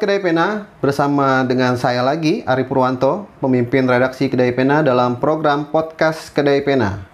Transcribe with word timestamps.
Kedai 0.00 0.16
Pena, 0.16 0.64
bersama 0.80 1.44
dengan 1.44 1.76
saya 1.76 2.00
lagi, 2.00 2.40
Ari 2.48 2.64
Purwanto, 2.64 3.28
pemimpin 3.36 3.84
redaksi 3.84 4.32
Kedai 4.32 4.56
Pena 4.56 4.80
dalam 4.80 5.20
program 5.20 5.68
podcast 5.68 6.32
Kedai 6.32 6.64
Pena. 6.64 7.04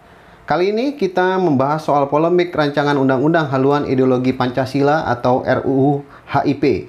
Kali 0.47 0.71
ini 0.71 0.95
kita 0.95 1.35
membahas 1.43 1.83
soal 1.83 2.07
polemik 2.07 2.55
rancangan 2.55 2.95
Undang-Undang 2.95 3.51
Haluan 3.51 3.91
Ideologi 3.91 4.31
Pancasila 4.31 5.03
atau 5.11 5.43
RUU 5.43 6.07
HIP. 6.31 6.87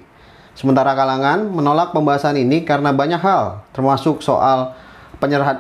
Sementara 0.54 0.94
kalangan 0.94 1.50
menolak 1.50 1.98
pembahasan 1.98 2.38
ini 2.38 2.62
karena 2.62 2.94
banyak 2.94 3.18
hal, 3.18 3.66
termasuk 3.74 4.22
soal 4.22 4.78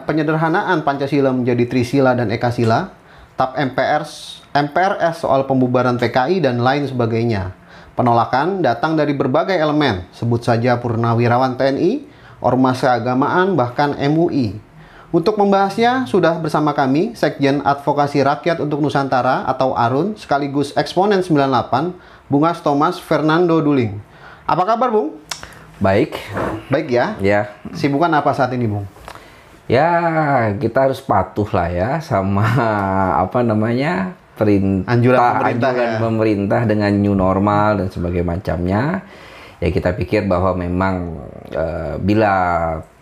penyederhanaan 0.05 0.85
Pancasila 0.85 1.33
menjadi 1.33 1.65
Trisila 1.65 2.13
dan 2.13 2.29
Ekasila, 2.29 2.93
TAP 3.41 3.57
MPRS, 3.73 4.45
MPRS 4.53 5.25
soal 5.25 5.49
pembubaran 5.49 5.97
PKI, 5.97 6.45
dan 6.45 6.61
lain 6.61 6.85
sebagainya. 6.85 7.57
Penolakan 7.97 8.61
datang 8.61 8.93
dari 8.93 9.17
berbagai 9.17 9.57
elemen, 9.57 10.05
sebut 10.13 10.45
saja 10.45 10.77
Purnawirawan 10.77 11.57
TNI, 11.57 12.05
Ormas 12.37 12.85
Keagamaan, 12.85 13.57
bahkan 13.57 13.97
MUI. 13.97 14.61
Untuk 15.09 15.39
membahasnya, 15.39 16.05
sudah 16.05 16.37
bersama 16.37 16.75
kami 16.77 17.17
Sekjen 17.17 17.63
Advokasi 17.63 18.21
Rakyat 18.21 18.61
untuk 18.61 18.83
Nusantara 18.83 19.47
atau 19.49 19.73
ARUN, 19.73 20.13
sekaligus 20.19 20.75
Eksponen 20.77 21.23
98, 21.23 21.95
Bungas 22.27 22.59
Thomas 22.59 22.99
Fernando 22.99 23.57
Duling. 23.63 23.97
Apa 24.43 24.67
kabar, 24.67 24.91
Bung? 24.93 25.17
Baik. 25.79 26.19
Baik 26.67 26.91
ya? 26.91 27.15
Ya. 27.23 27.55
Sibukan 27.71 28.11
apa 28.13 28.35
saat 28.35 28.51
ini, 28.53 28.67
Bung? 28.67 28.85
Ya, 29.67 29.89
kita 30.59 30.87
harus 30.87 31.03
patuh 31.03 31.47
lah 31.51 31.67
ya 31.67 31.89
sama 31.99 32.43
apa 33.23 33.43
namanya 33.43 34.15
perintah 34.37 34.85
anjuran 34.93 35.17
pemerintah, 35.17 35.69
anjuran 35.73 35.89
ya. 35.89 35.97
pemerintah 35.99 36.61
dengan 36.69 36.91
new 36.93 37.15
normal 37.17 37.69
dan 37.83 37.87
sebagainya 37.89 38.27
macamnya. 38.27 38.81
Ya 39.57 39.73
kita 39.73 39.97
pikir 39.97 40.29
bahwa 40.29 40.53
memang 40.53 41.25
uh, 41.49 41.97
bila 41.97 42.33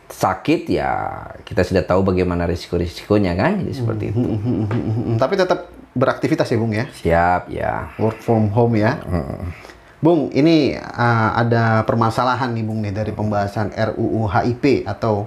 sakit 0.08 0.72
ya 0.72 1.20
kita 1.44 1.68
sudah 1.68 1.84
tahu 1.84 2.08
bagaimana 2.08 2.48
risiko-risikonya 2.48 3.36
kan, 3.36 3.60
jadi 3.60 3.74
seperti 3.76 4.16
itu. 4.16 4.24
Tapi 5.22 5.34
tetap 5.36 5.68
beraktivitas 5.92 6.48
ya, 6.48 6.58
Bung 6.60 6.72
ya? 6.72 6.86
Siap 6.88 7.42
ya. 7.52 7.92
Work 8.00 8.24
from 8.24 8.48
home 8.56 8.80
ya. 8.80 9.04
Bung, 10.04 10.30
ini 10.36 10.78
uh, 10.78 11.30
ada 11.34 11.82
permasalahan 11.88 12.54
nih 12.54 12.64
Bung 12.68 12.80
nih 12.84 12.94
dari 12.94 13.12
pembahasan 13.16 13.74
RUU 13.74 14.30
HIP 14.30 14.86
atau 14.86 15.26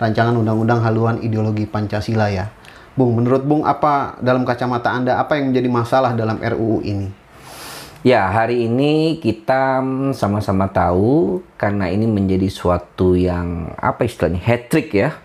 Rancangan 0.00 0.32
Undang-Undang 0.32 0.80
Haluan 0.80 1.16
Ideologi 1.20 1.68
Pancasila 1.68 2.32
ya. 2.32 2.48
Bung, 3.00 3.16
menurut 3.16 3.48
Bung 3.48 3.64
apa 3.64 4.20
dalam 4.20 4.44
kacamata 4.44 4.92
Anda 4.92 5.16
apa 5.16 5.40
yang 5.40 5.56
menjadi 5.56 5.72
masalah 5.72 6.12
dalam 6.12 6.36
RUU 6.36 6.84
ini? 6.84 7.08
Ya, 8.04 8.28
hari 8.28 8.68
ini 8.68 9.16
kita 9.24 9.80
sama-sama 10.12 10.68
tahu 10.68 11.40
karena 11.56 11.88
ini 11.88 12.04
menjadi 12.04 12.52
suatu 12.52 13.16
yang 13.16 13.72
apa 13.80 14.04
istilahnya 14.04 14.40
hat 14.44 14.68
trick 14.68 14.92
ya. 14.92 15.16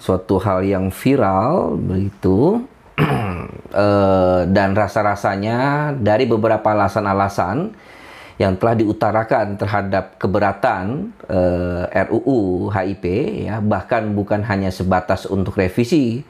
Suatu 0.00 0.40
hal 0.40 0.64
yang 0.64 0.88
viral 0.88 1.76
begitu. 1.76 2.64
Eh, 3.66 4.42
dan 4.56 4.72
rasa-rasanya 4.72 5.92
dari 6.00 6.24
beberapa 6.24 6.72
alasan-alasan 6.72 7.76
yang 8.40 8.56
telah 8.56 8.72
diutarakan 8.72 9.60
terhadap 9.60 10.16
keberatan 10.16 11.12
eh, 11.28 12.04
RUU 12.08 12.72
HIP 12.72 13.04
ya 13.50 13.60
bahkan 13.60 14.16
bukan 14.16 14.40
hanya 14.48 14.72
sebatas 14.72 15.28
untuk 15.28 15.60
revisi 15.60 16.24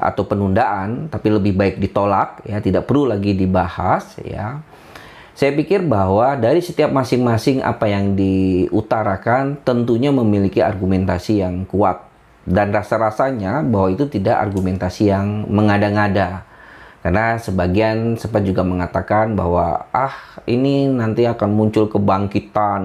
atau 0.00 0.24
penundaan 0.24 1.12
tapi 1.12 1.28
lebih 1.28 1.52
baik 1.52 1.76
ditolak 1.76 2.40
ya 2.48 2.58
tidak 2.64 2.88
perlu 2.88 3.04
lagi 3.04 3.36
dibahas 3.36 4.16
ya. 4.24 4.64
Saya 5.40 5.56
pikir 5.56 5.88
bahwa 5.88 6.36
dari 6.36 6.60
setiap 6.60 6.92
masing-masing 6.92 7.64
apa 7.64 7.88
yang 7.88 8.12
diutarakan 8.12 9.56
tentunya 9.64 10.12
memiliki 10.12 10.60
argumentasi 10.60 11.40
yang 11.40 11.64
kuat. 11.64 12.04
Dan 12.44 12.68
rasa-rasanya 12.76 13.64
bahwa 13.64 13.88
itu 13.88 14.04
tidak 14.04 14.36
argumentasi 14.36 15.08
yang 15.08 15.48
mengada-ngada. 15.48 16.44
Karena 17.00 17.40
sebagian 17.40 18.20
sempat 18.20 18.44
juga 18.44 18.60
mengatakan 18.60 19.32
bahwa 19.32 19.88
ah 19.96 20.12
ini 20.44 20.84
nanti 20.92 21.24
akan 21.24 21.48
muncul 21.56 21.88
kebangkitan 21.88 22.82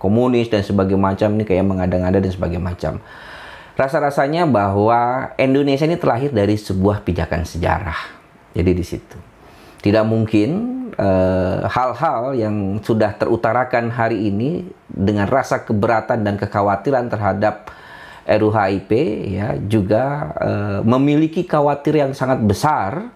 komunis 0.00 0.48
dan 0.48 0.64
sebagainya 0.64 1.12
macam 1.12 1.28
ini 1.36 1.44
kayak 1.44 1.68
mengada-ngada 1.68 2.24
dan 2.24 2.32
sebagainya 2.32 2.64
macam. 2.64 3.04
Rasa-rasanya 3.72 4.44
bahwa 4.44 5.32
Indonesia 5.40 5.88
ini 5.88 5.96
terlahir 5.96 6.28
dari 6.28 6.60
sebuah 6.60 7.00
pijakan 7.00 7.48
sejarah. 7.48 8.00
Jadi 8.52 8.70
di 8.76 8.84
situ. 8.84 9.16
Tidak 9.82 10.04
mungkin 10.06 10.82
hal-hal 11.66 12.22
uh, 12.32 12.36
yang 12.36 12.78
sudah 12.84 13.16
terutarakan 13.16 13.88
hari 13.88 14.28
ini 14.28 14.68
dengan 14.86 15.24
rasa 15.24 15.64
keberatan 15.64 16.20
dan 16.20 16.36
kekhawatiran 16.36 17.08
terhadap 17.08 17.72
RUHIP 18.22 18.90
ya 19.34 19.58
juga 19.58 20.30
uh, 20.38 20.80
memiliki 20.86 21.42
khawatir 21.42 21.98
yang 21.98 22.12
sangat 22.14 22.44
besar 22.44 23.10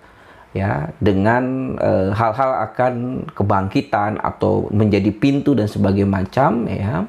ya 0.56 0.88
dengan 0.98 1.76
hal-hal 2.16 2.50
uh, 2.56 2.64
akan 2.72 2.94
kebangkitan 3.28 4.16
atau 4.18 4.72
menjadi 4.72 5.12
pintu 5.12 5.52
dan 5.52 5.68
sebagainya 5.68 6.08
macam 6.08 6.64
ya 6.64 7.04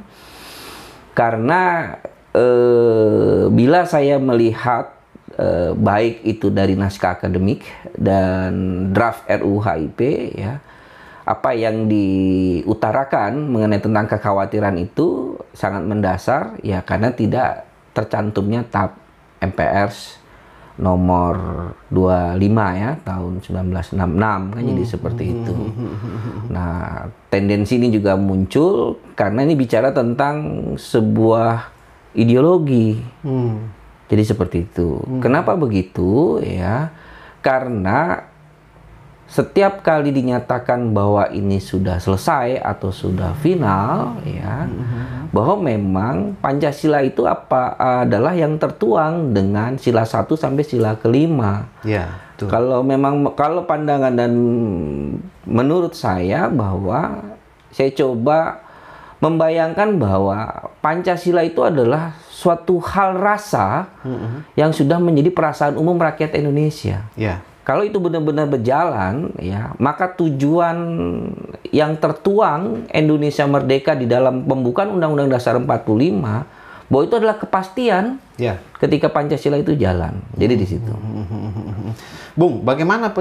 karena 1.16 1.96
uh, 2.34 3.48
bila 3.54 3.88
saya 3.88 4.18
melihat 4.18 4.92
uh, 5.38 5.72
baik 5.78 6.26
itu 6.26 6.50
dari 6.50 6.74
naskah 6.74 7.20
akademik 7.20 7.64
dan 7.96 8.90
draft 8.92 9.24
RUU 9.30 9.62
HIP 9.64 10.00
ya 10.36 10.60
apa 11.28 11.52
yang 11.52 11.92
diutarakan 11.92 13.52
mengenai 13.52 13.84
tentang 13.84 14.08
kekhawatiran 14.08 14.80
itu 14.80 15.36
sangat 15.52 15.84
mendasar 15.84 16.56
ya 16.64 16.80
karena 16.88 17.12
tidak 17.12 17.68
tercantumnya 17.92 18.64
TAP 18.64 18.96
MPRS 19.44 20.24
nomor 20.78 21.36
25 21.90 22.38
ya 22.78 22.92
tahun 23.02 23.42
1966 23.42 24.54
kan 24.54 24.62
jadi 24.62 24.84
seperti 24.86 25.24
itu. 25.34 25.54
Nah, 26.54 27.10
tendensi 27.34 27.82
ini 27.82 27.90
juga 27.90 28.14
muncul 28.14 29.02
karena 29.18 29.42
ini 29.42 29.58
bicara 29.58 29.90
tentang 29.90 30.38
sebuah 30.78 31.77
ideologi. 32.18 32.98
Hmm. 33.22 33.70
Jadi 34.10 34.24
seperti 34.26 34.58
itu. 34.66 34.98
Hmm. 35.06 35.22
Kenapa 35.22 35.54
begitu 35.54 36.42
ya? 36.42 36.90
Karena 37.46 38.26
setiap 39.28 39.84
kali 39.84 40.16
dinyatakan 40.16 40.96
bahwa 40.96 41.28
ini 41.36 41.60
sudah 41.60 42.00
selesai 42.00 42.64
atau 42.64 42.96
sudah 42.96 43.36
final 43.44 44.24
ya 44.24 44.64
mm-hmm. 44.64 45.36
bahwa 45.36 45.56
memang 45.68 46.16
Pancasila 46.40 47.04
itu 47.04 47.28
apa 47.28 47.76
adalah 48.08 48.32
yang 48.32 48.56
tertuang 48.56 49.36
dengan 49.36 49.76
sila 49.76 50.08
satu 50.08 50.40
sampai 50.40 50.64
sila 50.64 50.96
kelima. 50.96 51.68
Ya, 51.84 52.16
tuh. 52.40 52.48
Kalau 52.48 52.80
memang 52.88 53.36
kalau 53.36 53.68
pandangan 53.68 54.16
dan 54.16 54.32
menurut 55.44 55.92
saya 55.92 56.48
bahwa 56.48 57.20
saya 57.76 57.92
coba 57.92 58.64
membayangkan 59.18 59.98
bahwa 59.98 60.70
Pancasila 60.82 61.42
itu 61.42 61.66
adalah 61.66 62.14
suatu 62.30 62.78
hal 62.78 63.18
rasa 63.18 63.90
mm-hmm. 64.06 64.54
yang 64.54 64.70
sudah 64.70 65.02
menjadi 65.02 65.34
perasaan 65.34 65.76
umum 65.76 65.98
rakyat 65.98 66.38
Indonesia. 66.38 67.10
Ya. 67.18 67.42
Kalau 67.68 67.84
itu 67.84 68.00
benar-benar 68.00 68.48
berjalan, 68.48 69.36
ya, 69.44 69.76
maka 69.76 70.08
tujuan 70.16 70.78
yang 71.68 72.00
tertuang 72.00 72.88
Indonesia 72.96 73.44
merdeka 73.44 73.92
di 73.92 74.08
dalam 74.08 74.48
pembukaan 74.48 74.96
Undang-Undang 74.96 75.36
Dasar 75.36 75.60
45 75.60 76.88
bahwa 76.88 77.04
itu 77.04 77.16
adalah 77.20 77.36
kepastian 77.36 78.24
ya. 78.40 78.56
ketika 78.80 79.12
Pancasila 79.12 79.60
itu 79.60 79.76
jalan. 79.76 80.16
Jadi 80.40 80.54
di 80.56 80.64
situ. 80.64 80.94
Bung, 82.40 82.64
bagaimana 82.64 83.12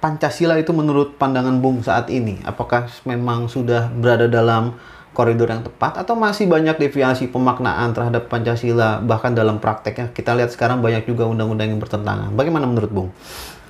Pancasila 0.00 0.56
itu 0.56 0.72
menurut 0.72 1.20
pandangan 1.20 1.60
Bung 1.60 1.84
saat 1.84 2.08
ini? 2.08 2.40
Apakah 2.48 2.88
memang 3.04 3.52
sudah 3.52 3.92
berada 3.92 4.32
dalam 4.32 4.80
koridor 5.14 5.46
yang 5.46 5.62
tepat 5.62 6.02
atau 6.02 6.18
masih 6.18 6.50
banyak 6.50 6.74
deviasi 6.74 7.30
pemaknaan 7.30 7.94
terhadap 7.94 8.26
Pancasila 8.26 8.98
bahkan 8.98 9.30
dalam 9.30 9.62
prakteknya 9.62 10.10
kita 10.10 10.34
lihat 10.34 10.50
sekarang 10.50 10.82
banyak 10.82 11.06
juga 11.06 11.24
undang-undang 11.30 11.70
yang 11.70 11.80
bertentangan. 11.80 12.34
Bagaimana 12.34 12.66
menurut 12.66 12.90
Bung? 12.90 13.08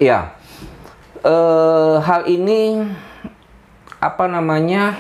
Ya, 0.01 0.35
uh, 1.21 2.01
hal 2.01 2.25
ini 2.27 2.89
apa 4.01 4.25
namanya? 4.27 4.97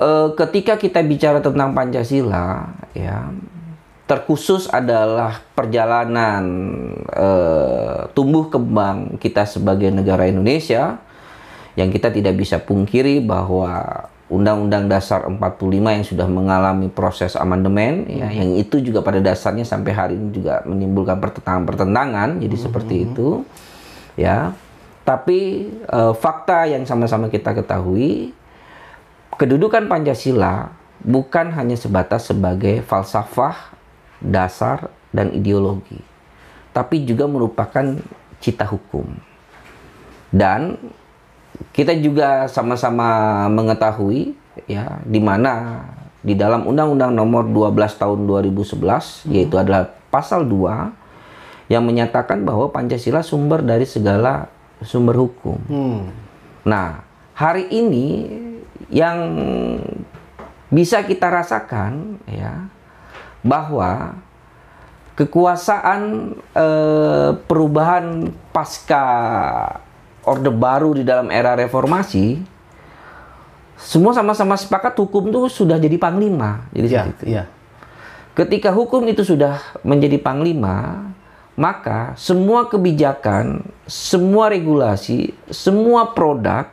Uh, 0.00 0.32
ketika 0.32 0.80
kita 0.80 1.04
bicara 1.04 1.44
tentang 1.44 1.76
Pancasila, 1.76 2.72
ya, 2.96 3.28
terkhusus 4.08 4.64
adalah 4.72 5.44
perjalanan 5.52 6.42
uh, 7.12 8.08
tumbuh 8.16 8.48
kembang 8.48 9.20
kita 9.20 9.44
sebagai 9.44 9.92
negara 9.92 10.24
Indonesia, 10.24 10.96
yang 11.76 11.92
kita 11.92 12.08
tidak 12.08 12.32
bisa 12.32 12.56
pungkiri 12.64 13.20
bahwa 13.20 14.08
Undang-Undang 14.30 14.86
Dasar 14.86 15.26
45 15.26 15.42
yang 15.68 16.06
sudah 16.06 16.26
mengalami 16.30 16.86
proses 16.86 17.34
amandemen 17.34 18.06
ya 18.06 18.30
yang 18.30 18.54
itu 18.54 18.78
juga 18.78 19.02
pada 19.02 19.18
dasarnya 19.18 19.66
sampai 19.66 19.92
hari 19.92 20.14
ini 20.14 20.30
juga 20.30 20.62
menimbulkan 20.64 21.18
pertentangan-pertentangan 21.18 22.38
jadi 22.38 22.56
hmm. 22.56 22.64
seperti 22.64 22.94
itu 23.10 23.42
ya 24.14 24.54
tapi 25.02 25.66
uh, 25.90 26.14
fakta 26.14 26.70
yang 26.70 26.86
sama-sama 26.86 27.26
kita 27.26 27.50
ketahui 27.50 28.30
kedudukan 29.34 29.90
Pancasila 29.90 30.70
bukan 31.00 31.52
hanya 31.56 31.76
sebatas 31.80 32.28
sebagai 32.28 32.84
falsafah, 32.84 33.72
dasar, 34.20 34.92
dan 35.10 35.32
ideologi, 35.32 35.98
tapi 36.70 37.02
juga 37.08 37.24
merupakan 37.24 37.98
cita 38.38 38.68
hukum. 38.68 39.08
Dan 40.30 40.78
kita 41.70 41.94
juga 41.98 42.46
sama-sama 42.50 43.46
mengetahui 43.50 44.34
ya 44.66 45.00
di 45.06 45.20
mana 45.22 45.84
di 46.20 46.36
dalam 46.36 46.68
Undang-Undang 46.68 47.16
Nomor 47.16 47.48
12 47.48 48.00
Tahun 48.00 48.18
2011 48.28 49.32
yaitu 49.32 49.56
adalah 49.56 49.88
pasal 50.12 50.44
2 50.44 51.70
yang 51.72 51.86
menyatakan 51.86 52.42
bahwa 52.42 52.68
Pancasila 52.68 53.22
sumber 53.22 53.62
dari 53.62 53.86
segala 53.86 54.50
sumber 54.82 55.16
hukum. 55.16 55.58
Hmm. 55.70 56.10
Nah, 56.66 57.06
hari 57.32 57.70
ini 57.70 58.26
yang 58.90 59.18
bisa 60.68 61.06
kita 61.06 61.30
rasakan 61.30 62.18
ya 62.26 62.68
bahwa 63.40 64.18
kekuasaan 65.14 66.32
eh, 66.52 67.30
perubahan 67.46 68.34
pasca 68.50 69.04
orde 70.24 70.52
baru 70.52 70.92
di 70.96 71.04
dalam 71.06 71.32
era 71.32 71.56
reformasi 71.56 72.40
semua 73.80 74.12
sama-sama 74.12 74.60
sepakat 74.60 74.92
hukum 75.00 75.32
itu 75.32 75.64
sudah 75.64 75.80
jadi 75.80 75.96
panglima. 75.96 76.68
Jadi 76.76 76.86
seperti 76.92 77.12
itu. 77.16 77.24
iya. 77.32 77.44
Ketika 78.36 78.70
hukum 78.76 79.02
itu 79.08 79.24
sudah 79.24 79.56
menjadi 79.80 80.20
panglima, 80.20 81.08
maka 81.56 82.12
semua 82.14 82.68
kebijakan, 82.68 83.64
semua 83.88 84.52
regulasi, 84.52 85.32
semua 85.48 86.12
produk 86.12 86.68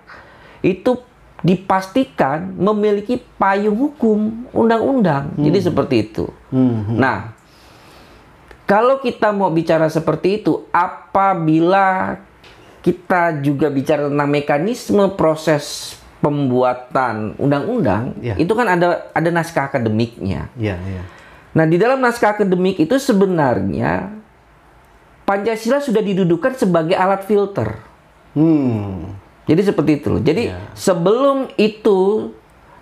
itu 0.61 0.99
dipastikan 1.41 2.55
memiliki 2.55 3.23
payung 3.39 3.77
hukum 3.87 4.47
undang-undang. 4.51 5.31
Jadi 5.39 5.59
seperti 5.63 5.95
itu. 6.11 6.25
Hmm. 6.51 6.97
Nah, 6.97 7.33
kalau 8.67 8.99
kita 8.99 9.31
mau 9.31 9.47
bicara 9.47 9.87
seperti 9.87 10.43
itu, 10.43 10.67
apabila 10.75 12.19
kita 12.87 13.43
juga 13.43 13.67
bicara 13.67 14.07
tentang 14.07 14.31
mekanisme 14.31 15.11
proses 15.19 15.91
pembuatan 16.23 17.35
undang-undang, 17.35 18.15
Ya. 18.23 18.39
itu 18.39 18.55
kan 18.55 18.63
ada 18.63 19.11
ada 19.11 19.27
naskah 19.27 19.67
akademiknya. 19.67 20.47
Iya, 20.55 20.79
iya. 20.79 21.03
Nah, 21.51 21.67
di 21.67 21.75
dalam 21.75 21.99
naskah 21.99 22.39
akademik 22.39 22.79
itu 22.79 22.95
sebenarnya 22.95 24.15
Pancasila 25.27 25.83
sudah 25.83 25.99
didudukan 25.99 26.55
sebagai 26.55 26.95
alat 26.95 27.27
filter. 27.27 27.75
Hmm. 28.31 29.11
Jadi 29.43 29.61
seperti 29.67 29.91
itu. 29.99 30.23
Jadi 30.23 30.47
Ya. 30.47 30.71
sebelum 30.71 31.51
itu 31.59 32.31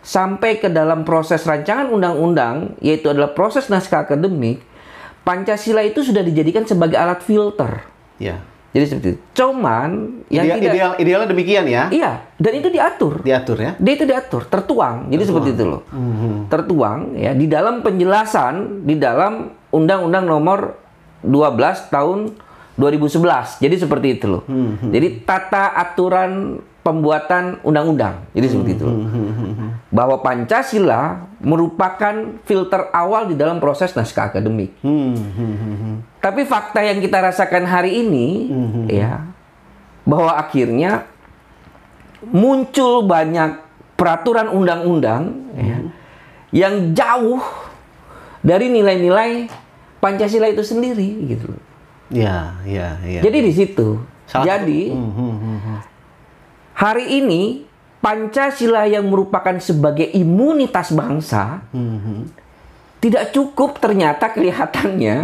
sampai 0.06 0.62
ke 0.62 0.70
dalam 0.70 1.02
proses 1.02 1.42
rancangan 1.50 1.90
undang-undang, 1.90 2.78
yaitu 2.78 3.10
adalah 3.10 3.34
proses 3.34 3.66
naskah 3.74 4.06
akademik, 4.06 4.62
Pancasila 5.26 5.82
itu 5.82 6.06
sudah 6.06 6.22
dijadikan 6.22 6.70
sebagai 6.70 6.94
alat 7.02 7.26
filter. 7.26 7.82
Iya. 8.22 8.38
Jadi 8.76 8.86
seperti 8.92 9.08
itu. 9.16 9.20
Cuman 9.32 10.20
yang 10.28 10.52
Ideal, 10.52 10.60
tidak 10.60 10.74
ideal 10.76 10.92
idealnya 11.00 11.28
demikian 11.32 11.64
ya. 11.64 11.88
Iya, 11.88 12.12
dan 12.36 12.52
itu 12.60 12.68
diatur. 12.68 13.24
Diatur 13.24 13.56
ya. 13.56 13.72
Dia 13.80 13.94
itu 13.96 14.04
diatur, 14.04 14.44
tertuang. 14.52 15.08
Jadi 15.08 15.24
seperti 15.24 15.50
itu 15.56 15.64
loh. 15.64 15.82
Tertuang 16.52 17.16
ya 17.16 17.32
di 17.32 17.48
dalam 17.48 17.80
penjelasan 17.80 18.84
di 18.84 19.00
dalam 19.00 19.56
Undang-Undang 19.72 20.26
Nomor 20.28 20.60
12 21.24 21.88
tahun 21.88 22.36
2011. 22.76 23.64
Jadi 23.64 23.76
seperti 23.80 24.08
itu 24.20 24.28
loh. 24.28 24.44
Jadi 24.92 25.24
tata 25.24 25.72
aturan 25.72 26.60
pembuatan 26.84 27.64
undang-undang. 27.64 28.28
Jadi 28.36 28.46
seperti 28.52 28.72
itu. 28.76 28.84
loh. 28.84 29.00
Bahwa 29.96 30.20
Pancasila 30.20 31.32
merupakan 31.40 32.36
filter 32.44 32.92
awal 32.92 33.32
di 33.32 33.40
dalam 33.40 33.64
proses 33.64 33.96
naskah 33.96 34.36
akademik. 34.36 34.76
Hmm. 34.84 35.16
hmm, 35.16 35.56
hmm, 35.56 35.76
hmm. 35.80 35.96
Tapi 36.20 36.44
fakta 36.44 36.84
yang 36.84 37.00
kita 37.00 37.24
rasakan 37.24 37.64
hari 37.64 38.04
ini, 38.04 38.52
ya, 38.92 39.24
bahwa 40.04 40.36
akhirnya 40.36 41.08
muncul 42.28 43.08
banyak 43.08 43.62
peraturan 43.96 44.52
undang-undang 44.52 45.24
ya, 45.56 45.78
yang 46.52 46.92
jauh 46.92 47.40
dari 48.44 48.68
nilai-nilai 48.68 49.48
Pancasila 50.04 50.52
itu 50.52 50.62
sendiri, 50.62 51.10
gitu. 51.30 51.56
loh. 51.56 51.64
Iya, 52.14 52.62
iya, 52.68 52.88
iya. 53.02 53.22
Jadi 53.26 53.38
di 53.42 53.52
situ. 53.54 53.98
Salah 54.26 54.46
Jadi 54.46 54.90
Hmm, 54.90 55.12
hmm, 55.14 55.36
hmm, 55.38 55.58
hmm. 55.62 55.78
hari 56.74 57.06
ini 57.22 57.66
Pancasila 58.06 58.86
yang 58.86 59.10
merupakan 59.10 59.58
sebagai 59.58 60.06
imunitas 60.14 60.94
bangsa 60.94 61.66
Hmm, 61.74 61.98
hmm. 61.98 62.22
tidak 63.02 63.34
cukup 63.34 63.82
ternyata 63.82 64.30
kelihatannya 64.30 65.18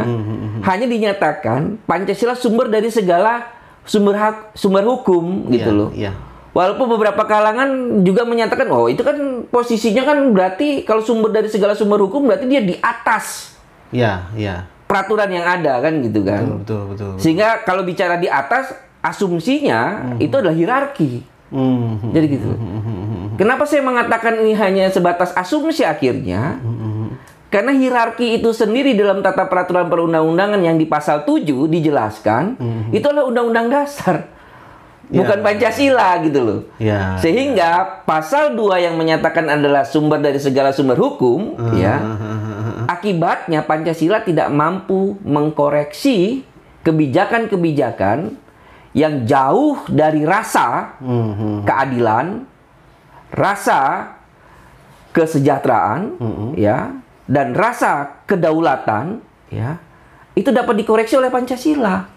hanya 0.66 0.86
dinyatakan 0.86 1.78
Pancasila 1.86 2.34
sumber 2.34 2.74
dari 2.74 2.90
segala 2.90 3.46
sumber 3.86 4.18
hak 4.18 4.36
sumber 4.54 4.82
hukum 4.82 5.46
gitu 5.50 5.70
Iya, 5.70 5.78
loh. 5.78 5.90
Iya. 5.94 6.12
Walaupun 6.52 6.90
beberapa 6.90 7.24
kalangan 7.24 7.70
juga 8.02 8.26
menyatakan 8.26 8.66
oh 8.74 8.90
itu 8.90 9.06
kan 9.06 9.16
posisinya 9.48 10.04
kan 10.04 10.18
berarti 10.34 10.82
kalau 10.82 11.00
sumber 11.00 11.30
dari 11.30 11.48
segala 11.48 11.78
sumber 11.78 12.02
hukum 12.02 12.26
berarti 12.26 12.50
dia 12.50 12.60
di 12.60 12.76
atas 12.82 13.56
Iya, 13.94 14.26
iya. 14.34 14.66
peraturan 14.90 15.30
yang 15.30 15.46
ada 15.46 15.80
kan 15.80 16.02
gitu 16.02 16.26
kan. 16.26 16.66
Betul, 16.66 16.92
betul, 16.92 17.08
betul. 17.14 17.22
Sehingga 17.22 17.62
kalau 17.62 17.86
bicara 17.86 18.18
di 18.18 18.26
atas 18.26 18.74
asumsinya 19.00 19.82
itu 20.18 20.34
adalah 20.34 20.52
hierarki. 20.52 21.24
Hmm, 21.52 22.00
hmm. 22.00 22.12
Jadi 22.16 22.26
gitu. 22.32 22.50
Kenapa 23.36 23.68
saya 23.68 23.84
mengatakan 23.84 24.40
ini 24.40 24.56
hanya 24.56 24.88
sebatas 24.88 25.36
asumsi 25.36 25.84
akhirnya? 25.84 26.58
Karena 27.52 27.76
hierarki 27.76 28.40
itu 28.40 28.56
sendiri 28.56 28.96
dalam 28.96 29.20
tata 29.20 29.44
peraturan 29.52 29.92
perundang-undangan 29.92 30.64
yang 30.64 30.80
di 30.80 30.88
pasal 30.88 31.28
7 31.28 31.68
dijelaskan, 31.68 32.56
itu 32.96 33.04
adalah 33.04 33.28
undang-undang 33.28 33.68
dasar. 33.68 34.32
Bukan 35.12 35.44
Pancasila 35.44 36.24
gitu 36.24 36.40
loh. 36.40 36.60
Ya. 36.80 37.20
Sehingga 37.20 38.00
pasal 38.08 38.56
2 38.56 38.88
yang 38.88 38.96
menyatakan 38.96 39.52
adalah 39.52 39.84
sumber 39.84 40.24
dari 40.24 40.40
segala 40.40 40.72
sumber 40.72 40.96
hukum, 40.96 41.60
ya. 41.76 42.00
Akibatnya 42.88 43.68
Pancasila 43.68 44.24
tidak 44.24 44.48
mampu 44.48 45.20
mengkoreksi 45.20 46.48
kebijakan-kebijakan 46.88 48.40
yang 48.92 49.24
jauh 49.24 49.80
dari 49.88 50.28
rasa 50.28 51.00
Hmm, 51.00 51.32
hmm. 51.34 51.58
keadilan, 51.64 52.28
rasa 53.32 54.12
kesejahteraan, 55.12 56.16
ya, 56.56 56.96
dan 57.28 57.52
rasa 57.52 58.24
kedaulatan, 58.24 59.20
ya, 59.52 59.80
itu 60.34 60.50
dapat 60.50 60.80
dikoreksi 60.80 61.20
oleh 61.20 61.28
Pancasila. 61.28 62.08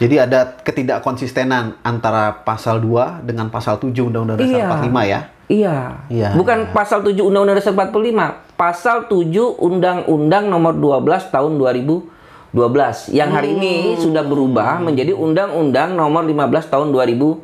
Jadi 0.00 0.16
ada 0.16 0.56
ketidakkonsistenan 0.64 1.78
antara 1.84 2.42
pasal 2.42 2.80
2 2.80 3.22
dengan 3.22 3.52
pasal 3.52 3.76
7 3.76 4.08
Undang-Undang 4.08 4.40
Dasar 4.40 4.56
Iya. 4.56 4.66
45 4.72 5.02
ya. 5.04 5.20
Iya. 5.52 5.76
Iya, 6.08 6.28
Bukan 6.32 6.72
pasal 6.72 7.04
7 7.04 7.20
Undang-Undang 7.22 7.60
Dasar 7.60 7.76
45, 7.76 8.40
pasal 8.56 9.04
7 9.06 9.52
Undang-Undang 9.60 10.48
Nomor 10.48 10.72
12 10.74 11.28
Tahun 11.28 11.52
2012 12.52 13.16
yang 13.16 13.32
hari 13.32 13.56
ini 13.56 13.96
sudah 13.96 14.20
berubah 14.20 14.76
menjadi 14.84 15.16
Undang-Undang 15.16 15.96
Nomor 15.96 16.28
15 16.28 16.68
Tahun 16.68 16.88
2019. 16.92 17.40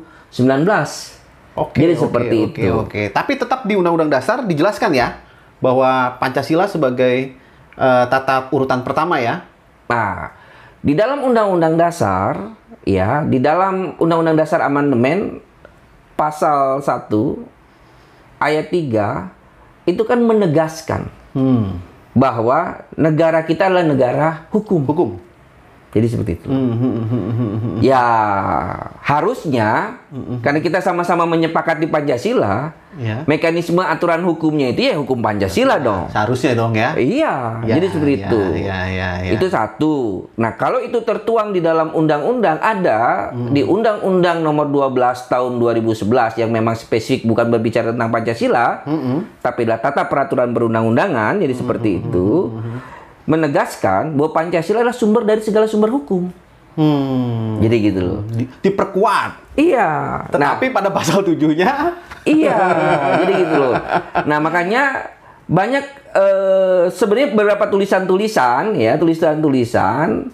Oke, 1.57 1.81
Jadi 1.81 1.93
oke, 1.97 2.01
seperti 2.05 2.37
oke, 2.37 2.45
itu. 2.45 2.69
Oke, 2.71 3.01
Tapi 3.09 3.33
tetap 3.33 3.65
di 3.65 3.73
Undang-Undang 3.73 4.13
Dasar 4.13 4.45
dijelaskan 4.45 4.93
ya 4.93 5.17
bahwa 5.57 6.15
Pancasila 6.21 6.69
sebagai 6.69 7.33
eh, 7.73 8.05
tata 8.05 8.53
urutan 8.53 8.85
pertama 8.85 9.17
ya. 9.17 9.49
Nah, 9.89 10.29
di 10.85 10.93
dalam 10.93 11.25
Undang-Undang 11.25 11.75
Dasar, 11.75 12.53
ya, 12.85 13.25
di 13.25 13.41
dalam 13.41 13.97
Undang-Undang 13.97 14.37
Dasar 14.37 14.61
Amandemen 14.61 15.41
pasal 16.13 16.85
1 16.85 17.09
ayat 18.37 18.69
3 18.69 19.89
itu 19.89 20.03
kan 20.05 20.21
menegaskan 20.21 21.09
Hmm. 21.33 21.77
Bahwa 22.19 22.83
negara 22.99 23.39
kita 23.47 23.71
adalah 23.71 23.87
negara 23.87 24.27
hukum. 24.51 24.83
Hukum. 24.83 25.28
Jadi 25.89 26.05
seperti 26.05 26.31
itu. 26.37 26.47
Hmm, 26.47 26.69
hmm, 26.69 26.77
hmm, 26.77 27.05
hmm, 27.09 27.31
hmm, 27.33 27.53
hmm. 27.57 27.75
Ya, 27.81 28.05
harusnya 29.01 29.97
karena 30.41 30.61
kita 30.61 30.79
sama-sama 30.79 31.25
menyepakati 31.25 31.89
Pancasila, 31.89 32.77
Ya. 32.97 33.21
mekanisme 33.29 33.77
aturan 33.85 34.25
hukumnya 34.25 34.73
itu 34.73 34.81
ya 34.81 34.97
hukum 34.97 35.21
Pancasila 35.21 35.77
dong. 35.77 36.09
Seharusnya 36.09 36.57
dong 36.57 36.73
ya. 36.73 36.97
Iya, 36.97 37.61
Ya, 37.61 37.77
jadi 37.77 37.85
seperti 37.89 38.13
ya, 38.17 38.21
itu. 38.25 38.41
ya, 38.65 38.79
ya, 38.89 39.09
ya. 39.21 39.31
Itu 39.33 39.45
satu. 39.45 39.93
Nah, 40.37 40.57
kalau 40.57 40.81
itu 40.81 40.97
tertuang 41.01 41.53
di 41.53 41.61
dalam 41.61 41.93
undang-undang 41.93 42.57
ada 42.57 43.29
di 43.53 43.61
Undang-Undang 43.61 44.41
Nomor 44.41 44.69
12 44.69 45.25
Tahun 45.25 45.53
2011 45.57 46.37
yang 46.37 46.49
memang 46.49 46.73
spesifik 46.73 47.25
bukan 47.25 47.49
berbicara 47.49 47.93
tentang 47.93 48.09
Pancasila, 48.09 48.81
tapi 49.39 49.69
adalah 49.69 49.81
tata 49.81 50.05
peraturan 50.05 50.49
perundang-undangan, 50.49 51.37
jadi 51.37 51.53
seperti 51.53 52.01
itu. 52.01 52.57
Menegaskan 53.29 54.17
bahwa 54.17 54.33
Pancasila 54.33 54.81
adalah 54.81 54.91
sumber 54.91 55.21
dari 55.21 55.39
segala 55.39 55.69
sumber 55.69 55.87
hukum. 55.87 56.33
Hmm. 56.73 57.61
Jadi 57.61 57.75
gitu 57.85 58.01
loh. 58.01 58.21
Di- 58.25 58.49
diperkuat. 58.63 59.53
Iya. 59.53 59.89
Nah, 60.25 60.33
Tetapi 60.33 60.71
pada 60.71 60.89
pasal 60.89 61.21
tujuhnya 61.21 61.93
Iya, 62.23 62.57
jadi 63.17 63.33
gitu 63.37 63.55
loh. 63.57 63.73
Nah 64.23 64.37
makanya 64.37 65.07
banyak 65.45 65.81
eh, 66.13 66.83
sebenarnya 66.89 67.29
beberapa 67.33 67.65
tulisan-tulisan 67.65 68.75
ya, 68.75 68.97
tulisan-tulisan 68.97 70.29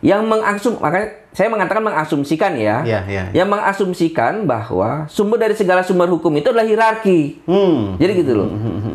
yang 0.00 0.22
mengasum 0.24 0.76
makanya 0.78 1.08
saya 1.30 1.48
mengatakan 1.48 1.84
mengasumsikan 1.84 2.52
ya, 2.56 2.80
Iya, 2.80 3.00
iya. 3.06 3.24
yang 3.34 3.48
mengasumsikan 3.48 4.48
bahwa 4.48 5.04
sumber 5.06 5.36
dari 5.36 5.52
segala 5.52 5.84
sumber 5.84 6.08
hukum 6.08 6.32
itu 6.32 6.48
adalah 6.48 6.64
hierarki. 6.64 7.44
hmm, 7.44 8.00
Jadi 8.00 8.12
gitu 8.16 8.32
loh. 8.34 8.50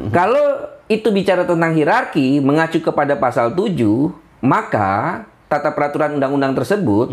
Kalau 0.10 0.68
itu 0.91 1.07
bicara 1.15 1.48
tentang 1.48 1.71
hierarki 1.71 2.43
mengacu 2.43 2.83
kepada 2.83 3.15
pasal 3.15 3.55
7, 3.55 3.79
maka 4.43 5.24
tata 5.48 5.71
peraturan 5.75 6.15
undang-undang 6.15 6.55
tersebut 6.55 7.12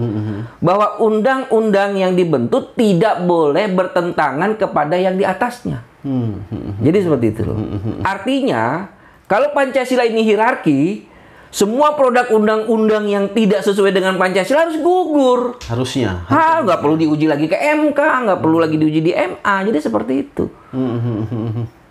bahwa 0.63 0.99
undang-undang 1.03 1.99
yang 1.99 2.15
dibentuk 2.15 2.75
tidak 2.79 3.23
boleh 3.27 3.67
bertentangan 3.71 4.55
kepada 4.55 4.95
yang 4.95 5.19
di 5.19 5.27
atasnya. 5.27 5.83
hmm, 6.07 6.47
hmm. 6.47 6.73
Jadi 6.83 6.99
seperti 7.03 7.27
itu 7.35 7.43
loh. 7.43 7.59
Artinya, 8.07 8.87
kalau 9.27 9.51
Pancasila 9.51 10.07
ini 10.07 10.23
hierarki, 10.23 11.09
semua 11.49 11.97
produk 11.97 12.29
undang-undang 12.29 13.09
yang 13.09 13.25
tidak 13.33 13.65
sesuai 13.65 13.93
dengan 13.93 14.21
Pancasila 14.21 14.69
harus 14.69 14.79
gugur. 14.81 15.57
harusnya. 15.65 16.29
Ah, 16.29 16.61
nggak 16.61 16.81
perlu 16.85 16.97
diuji 17.01 17.25
lagi 17.25 17.49
ke 17.49 17.57
MK, 17.57 17.97
nggak 17.99 18.41
perlu 18.41 18.61
lagi 18.61 18.77
diuji 18.77 19.01
di 19.01 19.13
MA. 19.17 19.57
Jadi 19.65 19.79
seperti 19.81 20.13
itu. 20.29 20.45
Hmm, 20.71 20.79
hmm, 20.79 21.01
hmm, 21.01 21.01
hmm. 21.01 21.18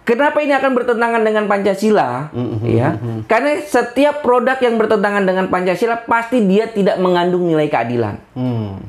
Kenapa 0.07 0.39
ini 0.39 0.55
akan 0.55 0.71
bertentangan 0.71 1.19
dengan 1.19 1.51
Pancasila? 1.51 2.31
Ya, 2.63 2.95
karena 3.27 3.59
setiap 3.59 4.23
produk 4.23 4.55
yang 4.63 4.79
bertentangan 4.79 5.27
dengan 5.27 5.51
Pancasila 5.51 5.99
pasti 6.07 6.47
dia 6.47 6.71
tidak 6.71 6.95
mengandung 6.95 7.43
nilai 7.43 7.67
keadilan. 7.67 8.15
Hmm, 8.31 8.79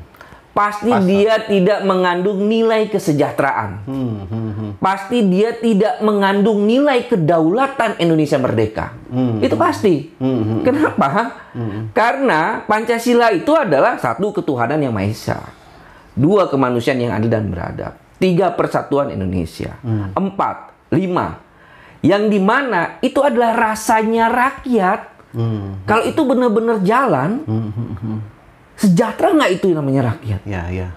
Pasti 0.49 0.91
dia 1.07 1.39
tidak 1.43 1.87
mengandung 1.87 2.47
nilai 2.47 2.87
kesejahteraan. 2.87 3.83
hmm, 3.87 4.15
hmm, 4.27 4.51
hmm. 4.55 4.71
Pasti 4.79 5.23
dia 5.27 5.55
tidak 5.55 5.99
mengandung 5.99 6.63
nilai 6.63 7.03
kedaulatan 7.07 7.99
Indonesia 7.99 8.39
merdeka. 8.39 8.95
Itu 9.43 9.59
pasti. 9.59 10.15
Kenapa? 10.63 11.35
Karena 11.91 12.63
Pancasila 12.63 13.31
itu 13.35 13.51
adalah 13.59 13.99
satu 13.99 14.31
ketuhanan 14.31 14.79
yang 14.79 14.95
maha 14.95 15.11
esa, 15.11 15.39
dua 16.15 16.47
kemanusiaan 16.47 16.99
yang 16.99 17.11
adil 17.11 17.27
dan 17.27 17.47
beradab, 17.51 17.99
tiga 18.19 18.51
persatuan 18.55 19.11
Indonesia, 19.11 19.79
empat, 20.15 20.68
lima, 20.89 21.41
yang 22.01 22.27
di 22.29 22.39
mana 22.41 22.97
itu 23.01 23.21
adalah 23.21 23.55
rasanya 23.55 24.29
rakyat. 24.29 25.01
Hmm. 25.29 25.85
Kalau 25.85 26.03
itu 26.09 26.21
benar-benar 26.25 26.81
jalan, 26.81 27.45
sejahtera 28.73 29.35
nggak 29.37 29.51
itu 29.61 29.73
namanya 29.73 30.15
rakyat? 30.15 30.41
Ya, 30.47 30.65
ya. 30.73 30.89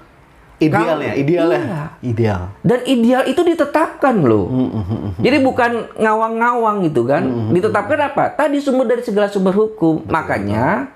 Ideal 0.62 0.94
Kalau- 0.94 1.02
ya, 1.02 1.12
ideal 1.18 1.48
ya. 1.50 1.58
Iya. 1.58 1.82
Ideal. 2.06 2.42
Dan 2.62 2.80
ideal 2.86 3.22
itu 3.26 3.42
ditetapkan 3.42 4.14
loh. 4.22 4.46
Jadi 5.18 5.42
bukan 5.42 5.90
ngawang-ngawang 5.98 6.86
gitu 6.86 7.02
kan. 7.02 7.50
Ditetapkan 7.50 7.98
apa? 7.98 8.30
Tadi 8.38 8.62
sumber 8.62 8.86
dari 8.86 9.02
segala 9.02 9.26
sumber 9.26 9.50
hukum. 9.58 10.06
Makanya 10.06 10.86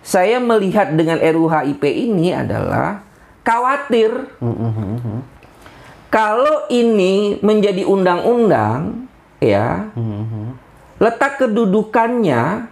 saya 0.00 0.40
melihat 0.40 0.96
dengan 0.96 1.20
RUHIP 1.20 1.84
ini 1.84 2.32
adalah 2.32 3.04
khawatir 3.44 4.32
kalau 6.14 6.70
ini 6.70 7.42
menjadi 7.42 7.82
undang-undang 7.82 9.10
ya 9.42 9.90
letak 11.02 11.42
kedudukannya 11.42 12.70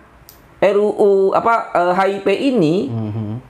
RUU 0.63 1.35
apa 1.35 1.75
eh, 1.75 1.93
HIP 1.99 2.27
ini 2.31 2.87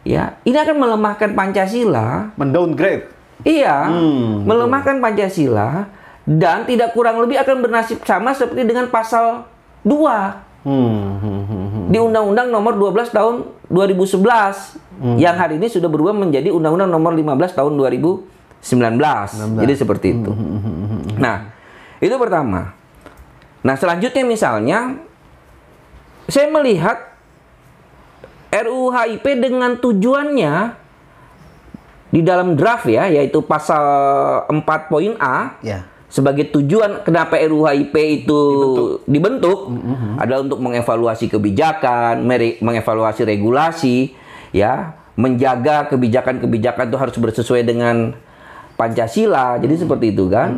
ya 0.00 0.40
ini 0.48 0.56
akan 0.56 0.76
melemahkan 0.80 1.36
Pancasila. 1.36 2.32
Mendowngrade. 2.40 3.04
Iya, 3.44 3.90
Hmm, 3.92 4.48
melemahkan 4.48 4.96
Pancasila 4.96 5.92
dan 6.24 6.64
tidak 6.64 6.96
kurang 6.96 7.20
lebih 7.20 7.36
akan 7.42 7.60
bernasib 7.60 8.00
sama 8.06 8.32
seperti 8.32 8.64
dengan 8.64 8.88
pasal 8.88 9.44
2 9.84 10.62
Hmm, 10.62 11.18
hmm, 11.18 11.42
hmm, 11.42 11.66
hmm. 11.74 11.86
di 11.90 11.98
Undang-Undang 11.98 12.54
Nomor 12.54 12.78
12 12.78 13.10
Tahun 13.10 13.34
2011 13.66 15.18
yang 15.18 15.34
hari 15.34 15.58
ini 15.58 15.66
sudah 15.66 15.90
berubah 15.90 16.14
menjadi 16.14 16.54
Undang-Undang 16.54 16.86
Nomor 16.86 17.12
15 17.18 17.58
Tahun 17.58 17.72
2019. 18.62 19.58
Jadi 19.58 19.72
seperti 19.74 20.06
itu. 20.14 20.30
Nah, 21.18 21.50
itu 21.98 22.14
pertama. 22.14 22.72
Nah, 23.62 23.74
selanjutnya 23.74 24.22
misalnya 24.22 24.78
saya 26.30 26.46
melihat 26.48 27.10
RUU 28.54 28.94
HIP 28.94 29.26
dengan 29.42 29.74
tujuannya 29.78 30.78
di 32.12 32.20
dalam 32.20 32.54
draft 32.54 32.86
ya, 32.86 33.08
yaitu 33.08 33.42
pasal 33.42 33.82
4 34.46 34.90
poin 34.92 35.16
A 35.18 35.56
Ya. 35.64 35.88
sebagai 36.12 36.52
tujuan 36.52 37.00
kenapa 37.08 37.40
RUHIP 37.40 37.94
itu 38.22 38.40
dibentuk, 39.08 39.72
adalah 40.20 40.44
untuk 40.44 40.60
mengevaluasi 40.60 41.32
kebijakan, 41.32 42.20
mengevaluasi 42.60 43.24
regulasi, 43.24 44.12
ya, 44.52 44.92
menjaga 45.16 45.88
kebijakan-kebijakan 45.88 46.92
itu 46.92 46.98
harus 47.00 47.16
bersesuai 47.16 47.64
dengan 47.64 48.12
Pancasila. 48.76 49.58
Jadi 49.60 49.74
seperti 49.78 50.06
itu 50.12 50.28
kan. 50.28 50.50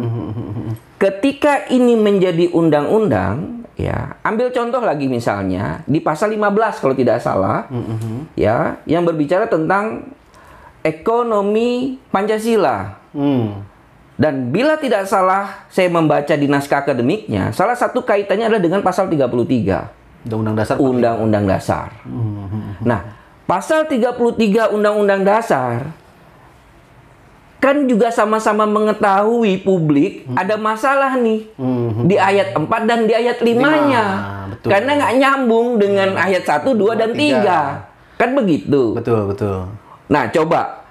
Ketika 0.98 1.68
ini 1.68 1.98
menjadi 1.98 2.48
undang-undang, 2.54 3.66
ya, 3.76 4.16
ambil 4.24 4.48
contoh 4.54 4.80
lagi 4.80 5.10
misalnya 5.10 5.84
di 5.84 6.00
pasal 6.00 6.32
15 6.32 6.80
kalau 6.80 6.94
tidak 6.96 7.20
salah, 7.20 7.68
ya, 8.38 8.80
yang 8.88 9.04
berbicara 9.04 9.50
tentang 9.50 10.14
ekonomi 10.80 12.00
Pancasila. 12.08 12.96
Hmm. 13.12 13.64
Dan 14.14 14.54
bila 14.54 14.78
tidak 14.78 15.10
salah 15.10 15.66
saya 15.66 15.90
membaca 15.90 16.30
di 16.38 16.46
naskah 16.46 16.86
akademiknya, 16.86 17.50
salah 17.50 17.74
satu 17.74 18.06
kaitannya 18.06 18.46
adalah 18.46 18.62
dengan 18.62 18.80
pasal 18.80 19.10
33 19.10 20.04
Undang-undang 20.24 20.56
dasar. 20.56 20.76
Undang-Undang 20.80 21.44
Dasar. 21.44 21.88
Nah, 22.80 23.00
pasal 23.44 23.84
33 23.84 24.72
Undang-Undang 24.72 25.20
Dasar 25.20 25.92
kan 27.64 27.88
juga 27.88 28.12
sama-sama 28.12 28.68
mengetahui 28.68 29.64
publik 29.64 30.28
ada 30.36 30.60
masalah 30.60 31.16
nih 31.16 31.48
Hmm. 31.56 32.04
di 32.04 32.20
ayat 32.20 32.52
4 32.52 32.84
dan 32.84 33.08
di 33.08 33.16
ayat 33.16 33.40
5-nya. 33.40 34.04
betul. 34.52 34.68
Karena 34.68 34.90
nggak 35.00 35.14
nyambung 35.16 35.68
dengan 35.80 36.12
ayat 36.12 36.44
1, 36.44 36.76
2 36.76 36.92
dan 36.92 37.16
tiga. 37.16 37.88
3. 37.88 38.20
Kan 38.20 38.36
begitu. 38.36 38.92
Betul, 38.92 39.32
betul. 39.32 39.72
Nah, 40.12 40.28
coba 40.28 40.84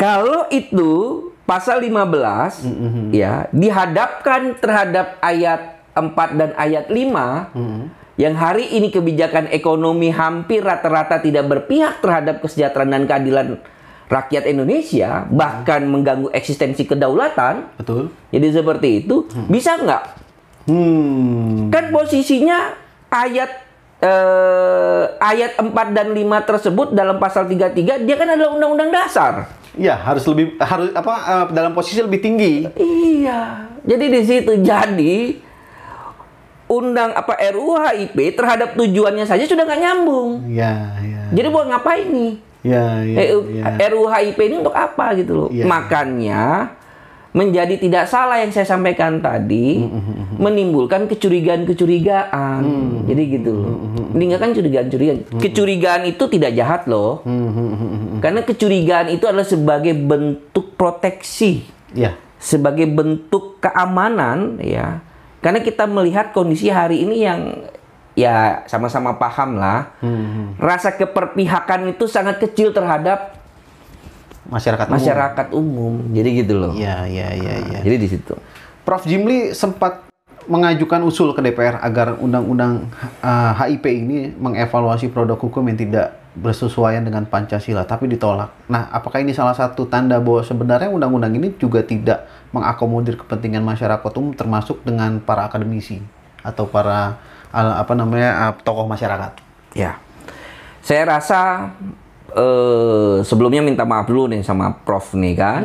kalau 0.00 0.48
itu 0.48 0.90
pasal 1.44 1.84
15 1.84 2.64
ya 3.12 3.44
dihadapkan 3.52 4.56
terhadap 4.56 5.20
ayat 5.20 5.76
4 5.92 6.40
dan 6.40 6.50
ayat 6.56 6.88
5 6.88 7.52
yang 8.16 8.32
hari 8.32 8.72
ini 8.72 8.88
kebijakan 8.88 9.52
ekonomi 9.52 10.08
hampir 10.08 10.64
rata-rata 10.64 11.20
tidak 11.20 11.44
berpihak 11.46 12.00
terhadap 12.00 12.40
kesejahteraan 12.40 12.96
dan 12.96 13.04
keadilan 13.04 13.46
rakyat 14.06 14.46
Indonesia, 14.46 15.26
bahkan 15.28 15.82
mengganggu 15.86 16.30
eksistensi 16.30 16.86
kedaulatan. 16.86 17.74
Betul. 17.78 18.14
Jadi 18.30 18.46
seperti 18.50 18.88
itu, 19.04 19.26
bisa 19.46 19.76
nggak 19.76 20.26
Hmm. 20.66 21.70
kan 21.70 21.94
posisinya 21.94 22.74
ayat 23.06 23.62
eh, 24.02 25.04
ayat 25.22 25.54
4 25.62 25.94
dan 25.94 26.10
5 26.10 26.42
tersebut 26.42 26.90
dalam 26.90 27.22
pasal 27.22 27.46
33 27.46 28.02
dia 28.02 28.16
kan 28.18 28.28
adalah 28.28 28.50
undang-undang 28.58 28.90
dasar. 28.90 29.46
Ya, 29.78 29.94
harus 29.94 30.26
lebih 30.26 30.58
harus 30.58 30.90
apa 30.90 31.14
eh, 31.22 31.46
dalam 31.54 31.70
posisi 31.70 32.02
lebih 32.02 32.18
tinggi. 32.18 32.66
Iya. 32.74 33.70
Jadi 33.86 34.04
di 34.10 34.20
situ 34.26 34.52
jadi 34.58 35.38
undang 36.66 37.14
apa 37.14 37.38
RUU 37.54 37.78
HIP 37.78 38.34
terhadap 38.34 38.74
tujuannya 38.74 39.22
saja 39.22 39.46
sudah 39.46 39.62
nggak 39.62 39.80
nyambung. 39.80 40.50
Ya, 40.50 40.98
ya. 40.98 41.22
Jadi 41.30 41.46
buat 41.46 41.70
ngapain 41.70 42.10
nih? 42.10 42.32
Ya, 42.66 43.06
ya. 43.06 43.16
RU 43.30 43.40
ya. 43.54 43.64
RUU 43.86 44.06
HIP 44.10 44.38
ini 44.42 44.54
untuk 44.58 44.74
apa 44.74 45.14
gitu 45.14 45.32
loh. 45.32 45.48
Iya. 45.54 45.64
Makanya 45.64 46.74
menjadi 47.36 47.76
tidak 47.76 48.08
salah 48.08 48.40
yang 48.40 48.48
saya 48.48 48.64
sampaikan 48.64 49.20
tadi 49.20 49.84
menimbulkan 50.40 51.04
kecurigaan-kecurigaan. 51.04 52.62
Jadi 53.04 53.22
gitu 53.28 53.50
loh. 53.52 53.76
Meninggalkan 54.16 54.56
curigaan-curigaan. 54.56 55.18
Kecurigaan 55.36 56.02
itu 56.08 56.24
tidak 56.32 56.56
jahat 56.56 56.88
loh. 56.88 57.20
Karena 58.24 58.40
kecurigaan 58.40 59.12
itu 59.12 59.28
adalah 59.28 59.44
sebagai 59.44 59.92
bentuk 59.92 60.74
proteksi, 60.80 61.60
Ya. 61.92 62.16
sebagai 62.40 62.88
bentuk 62.88 63.60
keamanan 63.60 64.56
ya. 64.64 65.04
Karena 65.44 65.60
kita 65.60 65.84
melihat 65.84 66.32
kondisi 66.32 66.72
hari 66.72 67.04
ini 67.04 67.20
yang 67.20 67.68
ya 68.16 68.64
sama-sama 68.66 69.20
paham 69.20 69.60
lah. 69.60 69.92
Hmm, 70.00 70.56
Rasa 70.56 70.96
keperpihakan 70.96 71.92
itu 71.92 72.08
sangat 72.08 72.40
kecil 72.40 72.72
terhadap 72.72 73.36
Masyarakat 74.46 74.86
umum. 74.86 74.94
masyarakat 74.96 75.46
umum. 75.52 75.94
Jadi 76.14 76.28
gitu 76.42 76.54
loh. 76.56 76.72
Ya, 76.74 77.04
ya, 77.04 77.34
ya, 77.34 77.54
ya. 77.66 77.78
Jadi 77.82 77.96
di 77.98 78.08
situ. 78.08 78.34
Prof. 78.86 79.02
Jimli 79.02 79.50
sempat 79.52 80.06
mengajukan 80.46 81.02
usul 81.02 81.34
ke 81.34 81.42
DPR 81.42 81.82
agar 81.82 82.14
undang-undang 82.22 82.86
eh, 83.20 83.52
HIP 83.58 83.84
ini 83.90 84.30
mengevaluasi 84.38 85.10
produk 85.10 85.34
hukum 85.34 85.66
yang 85.66 85.74
tidak 85.74 86.14
bersesuaian 86.36 87.02
dengan 87.02 87.26
Pancasila, 87.26 87.82
tapi 87.82 88.06
ditolak. 88.06 88.52
Nah, 88.70 88.86
apakah 88.92 89.24
ini 89.24 89.32
salah 89.32 89.56
satu 89.56 89.88
tanda 89.88 90.20
bahwa 90.22 90.44
sebenarnya 90.44 90.92
undang-undang 90.92 91.32
ini 91.34 91.50
juga 91.58 91.80
tidak 91.82 92.28
mengakomodir 92.52 93.18
kepentingan 93.18 93.64
masyarakat 93.64 94.12
umum, 94.14 94.36
termasuk 94.36 94.84
dengan 94.86 95.18
para 95.18 95.48
akademisi 95.48 95.98
atau 96.44 96.68
para 96.68 97.18
apa 97.56 97.92
namanya 97.96 98.30
uh, 98.48 98.52
tokoh 98.60 98.84
masyarakat? 98.84 99.32
Ya, 99.72 100.00
saya 100.86 101.02
rasa 101.18 101.72
eh, 102.30 103.16
sebelumnya 103.26 103.64
minta 103.64 103.82
maaf 103.82 104.06
dulu 104.06 104.30
nih 104.30 104.46
sama 104.46 104.70
Prof 104.70 105.18
nih 105.18 105.34
kan. 105.34 105.62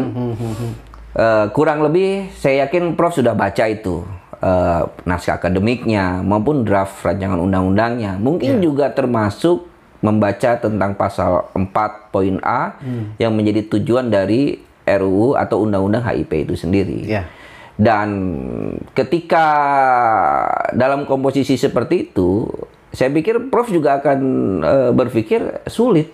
Eh, 1.12 1.46
kurang 1.54 1.84
lebih 1.86 2.32
saya 2.34 2.66
yakin 2.66 2.96
Prof 2.98 3.20
sudah 3.20 3.38
baca 3.38 3.70
itu 3.70 4.02
eh, 4.42 4.82
naskah 5.06 5.38
akademiknya 5.38 6.26
maupun 6.26 6.66
draft 6.66 7.06
rancangan 7.06 7.38
undang-undangnya. 7.38 8.18
Mungkin 8.18 8.64
juga 8.66 8.90
termasuk 8.90 9.70
membaca 10.02 10.58
tentang 10.58 10.98
pasal 10.98 11.46
4 11.54 12.10
poin 12.10 12.42
A 12.42 12.74
yang 13.22 13.38
menjadi 13.38 13.70
tujuan 13.78 14.10
dari 14.10 14.58
RUU 14.82 15.38
atau 15.38 15.62
Undang-Undang 15.62 16.02
HIP 16.02 16.50
itu 16.50 16.58
sendiri. 16.58 17.06
Ya. 17.06 17.30
Dan 17.80 18.10
ketika 18.94 19.48
dalam 20.76 21.08
komposisi 21.08 21.56
seperti 21.58 22.12
itu, 22.12 22.46
saya 22.92 23.10
pikir 23.10 23.48
Prof 23.48 23.72
juga 23.72 24.00
akan 24.04 24.20
eh, 24.64 24.92
berpikir 24.92 25.66
sulit. 25.68 26.12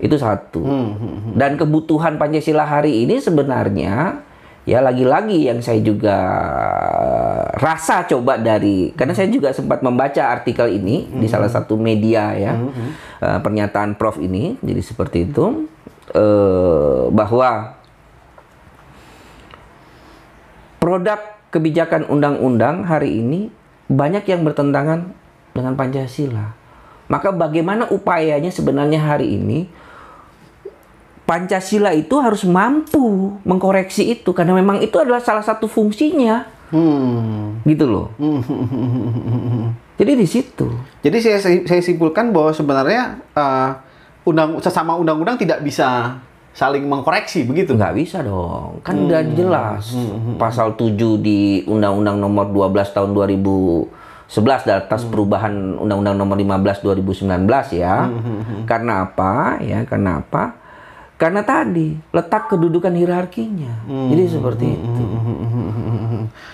Itu 0.00 0.16
satu. 0.16 0.64
Dan 1.36 1.60
kebutuhan 1.60 2.16
Pancasila 2.16 2.64
hari 2.64 3.04
ini 3.04 3.20
sebenarnya 3.20 4.24
ya 4.68 4.84
lagi-lagi 4.84 5.48
yang 5.48 5.64
saya 5.64 5.80
juga 5.80 6.16
rasa 7.56 8.04
coba 8.04 8.36
dari 8.36 8.92
karena 8.92 9.16
saya 9.16 9.32
juga 9.32 9.56
sempat 9.56 9.80
membaca 9.80 10.20
artikel 10.30 10.68
ini 10.76 11.08
di 11.08 11.26
salah 11.26 11.48
satu 11.48 11.80
media 11.80 12.36
ya 12.36 12.52
eh, 13.24 13.38
pernyataan 13.40 13.96
Prof 13.96 14.20
ini 14.20 14.60
jadi 14.60 14.82
seperti 14.84 15.32
itu 15.32 15.66
eh, 16.12 17.02
bahwa 17.08 17.79
produk 20.80 21.20
kebijakan 21.52 22.08
undang-undang 22.08 22.88
hari 22.88 23.20
ini 23.20 23.52
banyak 23.86 24.26
yang 24.26 24.42
bertentangan 24.42 25.12
dengan 25.52 25.76
Pancasila. 25.76 26.56
Maka 27.10 27.34
bagaimana 27.34 27.90
upayanya 27.90 28.48
sebenarnya 28.54 29.02
hari 29.02 29.36
ini 29.36 29.66
Pancasila 31.26 31.94
itu 31.94 32.18
harus 32.18 32.42
mampu 32.42 33.38
mengkoreksi 33.46 34.18
itu 34.18 34.34
karena 34.34 34.50
memang 34.50 34.82
itu 34.82 34.98
adalah 34.98 35.22
salah 35.22 35.46
satu 35.46 35.70
fungsinya. 35.70 36.42
Hmm. 36.74 37.62
Gitu 37.62 37.86
loh. 37.86 38.10
Jadi 40.00 40.12
di 40.16 40.26
situ. 40.26 40.66
Jadi 41.06 41.18
saya 41.22 41.38
saya 41.42 41.82
simpulkan 41.82 42.34
bahwa 42.34 42.50
sebenarnya 42.50 43.22
uh, 43.38 43.70
undang 44.26 44.58
sesama 44.58 44.98
undang-undang 44.98 45.38
tidak 45.38 45.62
bisa 45.62 46.18
saling 46.54 46.84
mengkoreksi 46.86 47.46
begitu. 47.46 47.74
Nggak 47.78 47.94
bisa 47.96 48.22
dong. 48.22 48.82
Kan 48.82 49.06
udah 49.06 49.22
jelas. 49.34 49.94
Pasal 50.36 50.74
7 50.74 51.20
di 51.22 51.62
Undang-Undang 51.66 52.18
Nomor 52.18 52.50
12 52.50 52.94
tahun 52.96 53.10
2011 53.14 53.88
atas 54.66 55.02
perubahan 55.06 55.78
Undang-Undang 55.78 56.16
Nomor 56.18 56.36
15 56.36 56.82
2019 56.84 57.78
ya. 57.78 58.10
Karena 58.66 59.06
apa? 59.06 59.62
Ya, 59.62 59.86
karena 59.86 60.20
apa? 60.22 60.58
Karena 61.20 61.44
tadi 61.44 62.00
letak 62.16 62.48
kedudukan 62.48 62.96
hierarkinya. 62.96 63.84
Jadi 63.84 64.22
seperti 64.24 64.66
itu. 64.72 65.04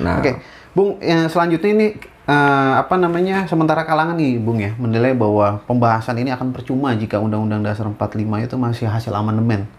Nah, 0.02 0.18
Oke, 0.18 0.42
Bung, 0.74 0.98
yang 0.98 1.30
selanjutnya 1.30 1.70
ini 1.70 1.86
eh, 2.26 2.72
apa 2.74 2.98
namanya? 2.98 3.46
Sementara 3.46 3.86
kalangan 3.86 4.18
nih, 4.18 4.42
Bung 4.42 4.58
ya, 4.58 4.74
menilai 4.74 5.14
bahwa 5.14 5.62
pembahasan 5.70 6.18
ini 6.18 6.34
akan 6.34 6.50
percuma 6.50 6.98
jika 6.98 7.22
Undang-Undang 7.22 7.62
Dasar 7.62 7.86
45 7.86 8.42
itu 8.42 8.56
masih 8.58 8.86
hasil 8.90 9.14
amandemen. 9.14 9.70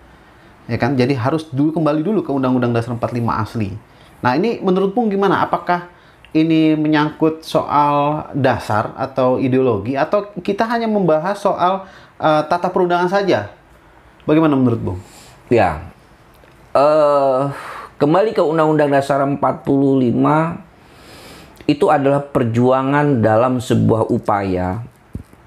Ya 0.68 0.76
kan? 0.76 1.00
Jadi 1.00 1.16
harus 1.16 1.48
dulu 1.48 1.72
kembali 1.80 2.04
dulu 2.04 2.20
ke 2.22 2.32
Undang-Undang 2.32 2.76
Dasar 2.76 2.92
45 2.96 3.24
asli. 3.24 3.72
Nah, 4.20 4.36
ini 4.36 4.60
menurut 4.60 4.92
Bung 4.92 5.08
gimana? 5.08 5.48
Apakah 5.48 5.88
ini 6.36 6.76
menyangkut 6.76 7.42
soal 7.48 8.28
dasar 8.36 8.92
atau 9.00 9.40
ideologi 9.40 9.96
atau 9.96 10.28
kita 10.44 10.68
hanya 10.68 10.86
membahas 10.86 11.40
soal 11.40 11.88
eh, 12.20 12.44
tata 12.46 12.68
perundangan 12.68 13.08
saja? 13.08 13.48
Bagaimana 14.28 14.60
menurut 14.60 14.82
Bung? 14.84 15.00
Ya, 15.48 15.88
eh 16.76 17.42
kembali 17.96 18.36
ke 18.36 18.44
Undang-Undang 18.44 18.92
Dasar 18.92 19.24
45 19.24 19.40
itu 21.68 21.86
adalah 21.88 22.24
perjuangan 22.24 23.24
dalam 23.24 23.64
sebuah 23.64 24.12
upaya 24.12 24.84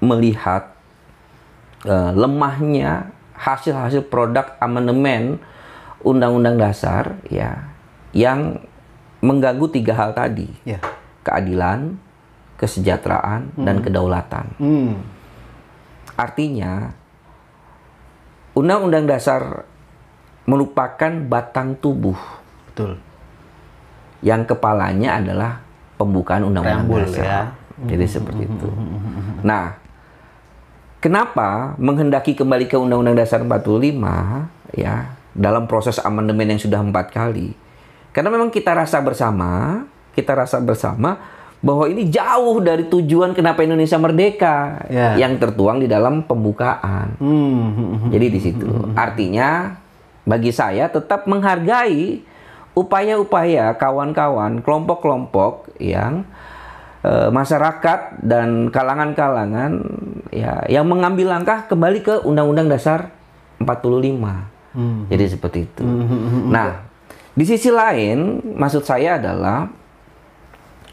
melihat 0.01 0.73
eh, 1.85 2.11
lemahnya 2.17 3.13
hasil-hasil 3.41 4.05
produk 4.05 4.53
amandemen 4.61 5.41
Undang-Undang 6.01 6.57
Dasar 6.57 7.17
ya 7.25 7.73
yang 8.13 8.61
mengganggu 9.21 9.69
tiga 9.69 9.93
hal 9.93 10.13
tadi 10.13 10.49
Ya. 10.61 10.77
keadilan, 11.21 11.97
kesejahteraan, 12.57 13.53
dan 13.57 13.81
kedaulatan. 13.81 14.45
Hmm. 14.57 14.97
Artinya, 16.13 16.93
Undang-Undang 18.53 19.05
Dasar 19.07 19.63
merupakan 20.45 21.13
batang 21.29 21.77
tubuh 21.77 22.17
Betul. 22.69 22.97
yang 24.21 24.43
kepalanya 24.43 25.21
adalah 25.21 25.61
pembukaan 25.95 26.45
Undang-Undang 26.45 27.05
Dasar. 27.09 27.23
ya. 27.23 27.41
Jadi 27.81 28.05
seperti 28.05 28.45
itu. 28.45 28.69
Nah, 29.41 29.80
kenapa 31.01 31.73
menghendaki 31.75 32.37
kembali 32.37 32.69
ke 32.69 32.77
Undang-Undang 32.77 33.17
Dasar 33.17 33.41
45 33.43 34.77
ya 34.77 35.17
dalam 35.33 35.65
proses 35.65 35.97
amandemen 35.99 36.55
yang 36.55 36.61
sudah 36.61 36.79
empat 36.79 37.09
kali? 37.11 37.51
Karena 38.13 38.29
memang 38.29 38.53
kita 38.53 38.75
rasa 38.75 39.01
bersama, 39.01 39.83
kita 40.13 40.35
rasa 40.37 40.61
bersama 40.61 41.17
bahwa 41.61 41.85
ini 41.85 42.09
jauh 42.09 42.57
dari 42.59 42.89
tujuan 42.89 43.37
kenapa 43.37 43.61
Indonesia 43.61 43.95
merdeka 43.97 44.81
Ya. 44.89 45.13
yang 45.15 45.37
tertuang 45.37 45.77
di 45.79 45.87
dalam 45.87 46.25
pembukaan. 46.25 47.15
Hmm. 47.21 48.09
Jadi 48.09 48.25
di 48.33 48.39
situ. 48.41 48.67
Artinya 48.97 49.77
bagi 50.25 50.49
saya 50.53 50.89
tetap 50.89 51.29
menghargai 51.29 52.21
upaya-upaya 52.73 53.77
kawan-kawan, 53.77 54.63
kelompok-kelompok 54.65 55.75
yang 55.77 56.25
eh, 57.05 57.29
masyarakat 57.29 58.21
dan 58.21 58.69
kalangan-kalangan 58.73 59.71
ya 60.31 60.65
yang 60.71 60.87
mengambil 60.87 61.33
langkah 61.35 61.67
kembali 61.67 61.99
ke 62.01 62.15
Undang-Undang 62.23 62.67
Dasar 62.71 63.11
45. 63.61 64.49
Hmm. 64.71 65.03
Jadi 65.11 65.25
seperti 65.27 65.59
itu. 65.67 65.83
Nah, 66.47 66.87
di 67.35 67.43
sisi 67.43 67.67
lain 67.67 68.39
maksud 68.55 68.87
saya 68.87 69.19
adalah 69.19 69.67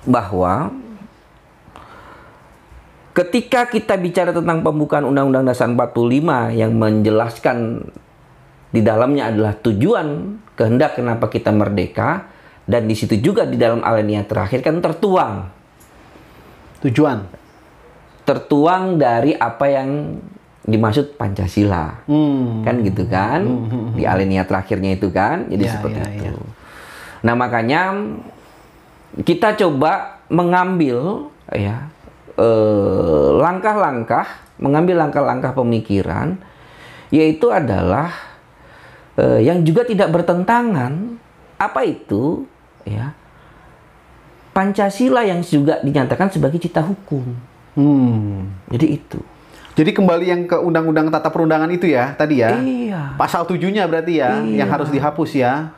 bahwa 0.07 0.71
ketika 3.15 3.67
kita 3.67 3.99
bicara 3.99 4.31
tentang 4.31 4.63
pembukaan 4.63 5.03
Undang-Undang 5.07 5.51
Dasar 5.51 5.67
45 5.71 6.55
yang 6.55 6.73
menjelaskan 6.79 7.83
di 8.69 8.81
dalamnya 8.85 9.33
adalah 9.33 9.57
tujuan 9.59 10.39
kehendak 10.55 11.01
kenapa 11.01 11.27
kita 11.27 11.51
merdeka 11.51 12.29
dan 12.69 12.85
di 12.85 12.95
situ 12.95 13.17
juga 13.19 13.49
di 13.49 13.57
dalam 13.57 13.81
alinea 13.81 14.23
terakhir 14.29 14.61
kan 14.61 14.79
tertuang 14.79 15.58
Tujuan. 16.81 17.27
tertuang 18.23 19.01
dari 19.01 19.33
apa 19.33 19.65
yang 19.67 20.21
dimaksud 20.61 21.17
Pancasila 21.17 22.05
Hmm. 22.05 22.61
kan 22.61 22.85
gitu 22.85 23.09
kan 23.09 23.41
di 23.97 24.05
alinea 24.05 24.45
terakhirnya 24.45 24.93
itu 24.93 25.09
kan 25.09 25.49
jadi 25.49 25.65
Ya, 25.65 25.73
seperti 25.73 25.97
ya, 25.97 26.07
itu 26.13 26.37
ya. 26.37 26.45
nah 27.25 27.33
makanya 27.33 27.81
kita 29.25 29.57
coba 29.57 30.21
mengambil 30.29 31.33
ya 31.49 31.89
eh, 32.37 33.29
langkah-langkah 33.35 34.29
mengambil 34.61 35.01
langkah-langkah 35.01 35.57
pemikiran 35.57 36.37
yaitu 37.09 37.49
adalah 37.49 38.13
eh, 39.17 39.41
yang 39.41 39.65
juga 39.65 39.89
tidak 39.89 40.13
bertentangan 40.13 41.17
apa 41.57 41.81
itu 41.83 42.45
ya 42.85 43.17
Pancasila 44.59 45.23
yang 45.23 45.39
juga 45.39 45.79
dinyatakan 45.79 46.29
sebagai 46.29 46.59
cita 46.59 46.83
hukum 46.83 47.23
Hmm. 47.79 48.51
jadi 48.67 48.99
itu 48.99 49.23
Jadi 49.79 49.95
kembali 49.95 50.27
yang 50.27 50.43
ke 50.45 50.59
undang-undang 50.59 51.07
tata 51.07 51.31
perundangan 51.31 51.71
itu 51.71 51.87
ya 51.87 52.11
tadi 52.13 52.43
ya. 52.43 52.59
iya 52.59 53.15
Pasal 53.15 53.47
tujuhnya 53.47 53.87
berarti 53.87 54.19
ya 54.19 54.43
Iya. 54.43 54.67
yang 54.67 54.69
harus 54.69 54.91
dihapus 54.91 55.39
ya. 55.39 55.71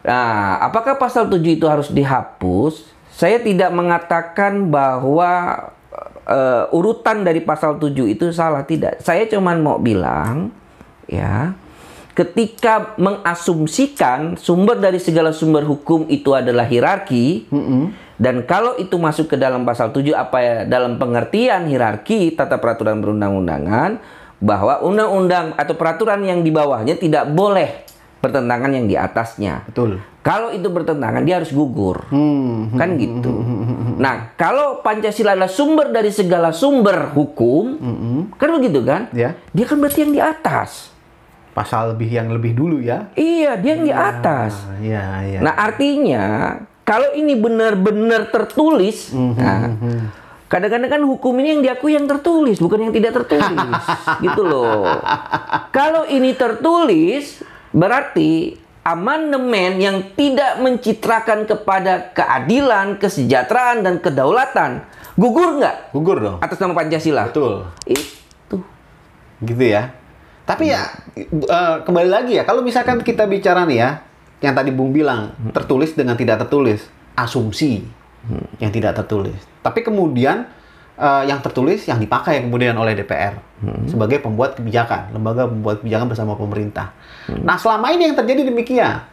Nah, 0.00 0.56
apakah 0.58 0.96
pasal 0.96 1.28
7 1.28 1.38
itu 1.52 1.68
harus 1.68 1.92
dihapus? 1.92 2.88
Saya 3.12 3.36
tidak 3.38 3.68
mengatakan 3.68 4.72
bahwa 4.72 5.52
eh, 6.24 6.64
urutan 6.72 7.20
dari 7.20 7.44
pasal 7.44 7.76
7 7.76 8.08
itu 8.08 8.32
salah 8.32 8.64
tidak. 8.64 8.98
Saya 8.98 9.28
cuman 9.28 9.60
mau 9.60 9.76
bilang 9.76 10.48
ya, 11.04 11.52
ketika 12.16 12.96
mengasumsikan 12.96 14.34
sumber 14.36 14.80
dari 14.80 14.96
segala 14.96 15.30
sumber 15.30 15.62
hukum 15.62 16.08
itu 16.08 16.32
adalah 16.32 16.64
hierarki 16.64 17.46
dan 18.22 18.46
kalau 18.46 18.78
itu 18.78 18.94
masuk 18.94 19.34
ke 19.34 19.36
dalam 19.36 19.66
pasal 19.66 19.90
7 19.90 20.14
apa 20.14 20.38
ya 20.38 20.56
dalam 20.62 20.94
pengertian 20.94 21.66
hierarki 21.66 22.38
tata 22.38 22.62
peraturan 22.62 23.02
perundang-undangan 23.02 23.98
bahwa 24.38 24.78
undang-undang 24.86 25.58
atau 25.58 25.74
peraturan 25.74 26.22
yang 26.22 26.46
di 26.46 26.54
bawahnya 26.54 26.94
tidak 27.02 27.26
boleh 27.34 27.82
bertentangan 28.22 28.70
yang 28.70 28.86
di 28.86 28.94
atasnya. 28.94 29.66
Betul. 29.66 29.98
Kalau 30.22 30.54
itu 30.54 30.70
bertentangan 30.70 31.26
dia 31.26 31.42
harus 31.42 31.50
gugur. 31.50 32.06
Hmm. 32.14 32.70
Kan 32.78 32.94
gitu. 32.94 33.42
Nah, 33.98 34.38
kalau 34.38 34.78
Pancasila 34.78 35.34
adalah 35.34 35.50
sumber 35.50 35.90
dari 35.90 36.14
segala 36.14 36.54
sumber 36.54 37.10
hukum, 37.10 37.74
kan 38.38 38.50
begitu 38.54 38.86
kan? 38.86 39.10
Ya. 39.10 39.34
Dia 39.50 39.66
kan 39.66 39.82
berarti 39.82 40.06
yang 40.06 40.14
di 40.14 40.22
atas. 40.22 40.94
Pasal 41.58 41.98
lebih 41.98 42.06
yang 42.14 42.30
lebih 42.30 42.54
dulu 42.54 42.78
ya. 42.78 43.10
Iya, 43.18 43.58
dia 43.58 43.70
yang 43.74 43.84
di 43.84 43.90
atas. 43.90 44.62
Iya, 44.78 45.04
iya. 45.26 45.38
Nah, 45.42 45.58
artinya 45.58 46.24
kalau 46.92 47.16
ini 47.16 47.32
benar-benar 47.40 48.28
tertulis, 48.28 49.16
nah, 49.16 49.72
kadang-kadang 50.44 50.92
kan 50.92 51.02
hukum 51.08 51.32
ini 51.40 51.56
yang 51.56 51.62
diakui 51.64 51.96
yang 51.96 52.04
tertulis, 52.04 52.60
bukan 52.60 52.84
yang 52.84 52.92
tidak 52.92 53.16
tertulis, 53.16 53.80
gitu 54.28 54.44
loh. 54.44 55.00
Kalau 55.72 56.04
ini 56.04 56.36
tertulis, 56.36 57.40
berarti 57.72 58.60
amandemen 58.84 59.80
yang 59.80 59.96
tidak 60.12 60.60
mencitrakan 60.60 61.48
kepada 61.48 62.12
keadilan, 62.12 63.00
kesejahteraan, 63.00 63.88
dan 63.88 63.96
kedaulatan 63.96 64.84
gugur 65.16 65.64
nggak 65.64 65.96
Gugur 65.96 66.20
dong. 66.20 66.36
atas 66.44 66.60
nama 66.60 66.76
Pancasila? 66.76 67.32
Betul. 67.32 67.64
Itu. 67.88 68.60
Gitu 69.40 69.64
ya. 69.64 69.96
Tapi 70.44 70.68
ya 70.68 70.92
eh, 71.16 71.76
kembali 71.88 72.10
lagi 72.12 72.36
ya, 72.36 72.44
kalau 72.44 72.60
misalkan 72.60 73.00
kita 73.00 73.24
bicara 73.24 73.64
nih 73.64 73.80
ya, 73.80 73.90
yang 74.42 74.52
tadi 74.58 74.74
Bung 74.74 74.90
bilang 74.90 75.32
tertulis 75.54 75.94
dengan 75.94 76.18
tidak 76.18 76.42
tertulis, 76.42 76.84
asumsi 77.14 77.86
yang 78.58 78.74
tidak 78.74 78.98
tertulis. 78.98 79.38
Tapi 79.62 79.86
kemudian 79.86 80.50
eh, 80.98 81.24
yang 81.30 81.38
tertulis 81.38 81.86
yang 81.86 82.02
dipakai 82.02 82.42
kemudian 82.42 82.74
oleh 82.74 82.98
DPR 82.98 83.38
sebagai 83.86 84.18
pembuat 84.18 84.58
kebijakan, 84.58 85.14
lembaga 85.14 85.46
pembuat 85.46 85.78
kebijakan 85.80 86.10
bersama 86.10 86.34
pemerintah. 86.34 86.90
Nah 87.30 87.54
selama 87.54 87.94
ini 87.94 88.10
yang 88.10 88.18
terjadi 88.18 88.50
demikian, 88.50 89.06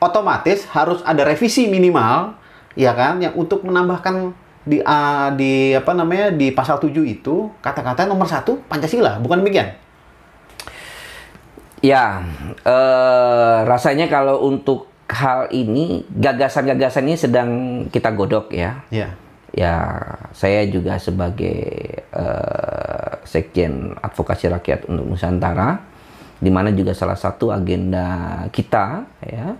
otomatis 0.00 0.64
harus 0.72 1.04
ada 1.04 1.20
revisi 1.28 1.68
minimal, 1.68 2.32
ya 2.72 2.96
kan, 2.96 3.20
yang 3.20 3.36
untuk 3.36 3.60
menambahkan 3.68 4.32
di 4.64 4.80
ah, 4.80 5.28
di 5.36 5.76
apa 5.76 5.92
namanya 5.92 6.32
di 6.32 6.54
pasal 6.54 6.80
7 6.80 6.88
itu 7.04 7.52
kata-kata 7.60 8.08
nomor 8.08 8.24
satu 8.24 8.64
Pancasila, 8.64 9.20
bukan 9.20 9.44
demikian? 9.44 9.76
Ya, 11.82 12.22
eh, 12.62 13.58
rasanya 13.66 14.06
kalau 14.06 14.46
untuk 14.46 14.86
hal 15.10 15.50
ini 15.50 16.06
gagasan-gagasan 16.14 17.10
ini 17.10 17.18
sedang 17.18 17.50
kita 17.90 18.14
godok 18.14 18.54
ya. 18.54 18.86
Ya. 18.94 19.18
Ya, 19.52 20.00
saya 20.32 20.64
juga 20.64 20.96
sebagai 20.96 21.58
eh, 22.06 23.12
Sekjen 23.26 23.98
Advokasi 24.00 24.48
Rakyat 24.48 24.88
untuk 24.88 25.12
Nusantara, 25.12 25.76
di 26.40 26.48
mana 26.48 26.72
juga 26.72 26.96
salah 26.96 27.18
satu 27.18 27.52
agenda 27.52 28.40
kita 28.54 29.04
ya 29.20 29.52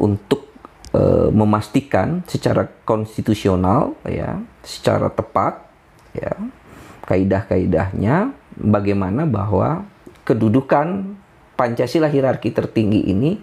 untuk 0.00 0.48
eh, 0.96 1.28
memastikan 1.30 2.24
secara 2.26 2.64
konstitusional 2.82 3.94
ya, 4.08 4.40
secara 4.64 5.12
tepat 5.12 5.68
ya, 6.16 6.34
kaidah-kaidahnya 7.06 8.32
bagaimana 8.58 9.28
bahwa 9.28 9.86
kedudukan 10.30 11.18
Pancasila 11.58 12.06
hierarki 12.06 12.54
tertinggi 12.54 13.10
ini 13.10 13.36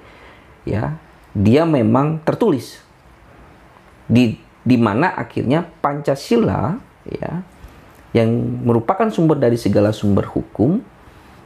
ya 0.63 0.95
dia 1.35 1.67
memang 1.67 2.23
tertulis 2.23 2.79
di 4.07 4.39
di 4.63 4.77
mana 4.79 5.13
akhirnya 5.13 5.67
Pancasila 5.83 6.79
ya 7.05 7.43
yang 8.15 8.31
merupakan 8.63 9.11
sumber 9.11 9.37
dari 9.37 9.59
segala 9.59 9.91
sumber 9.91 10.25
hukum 10.31 10.79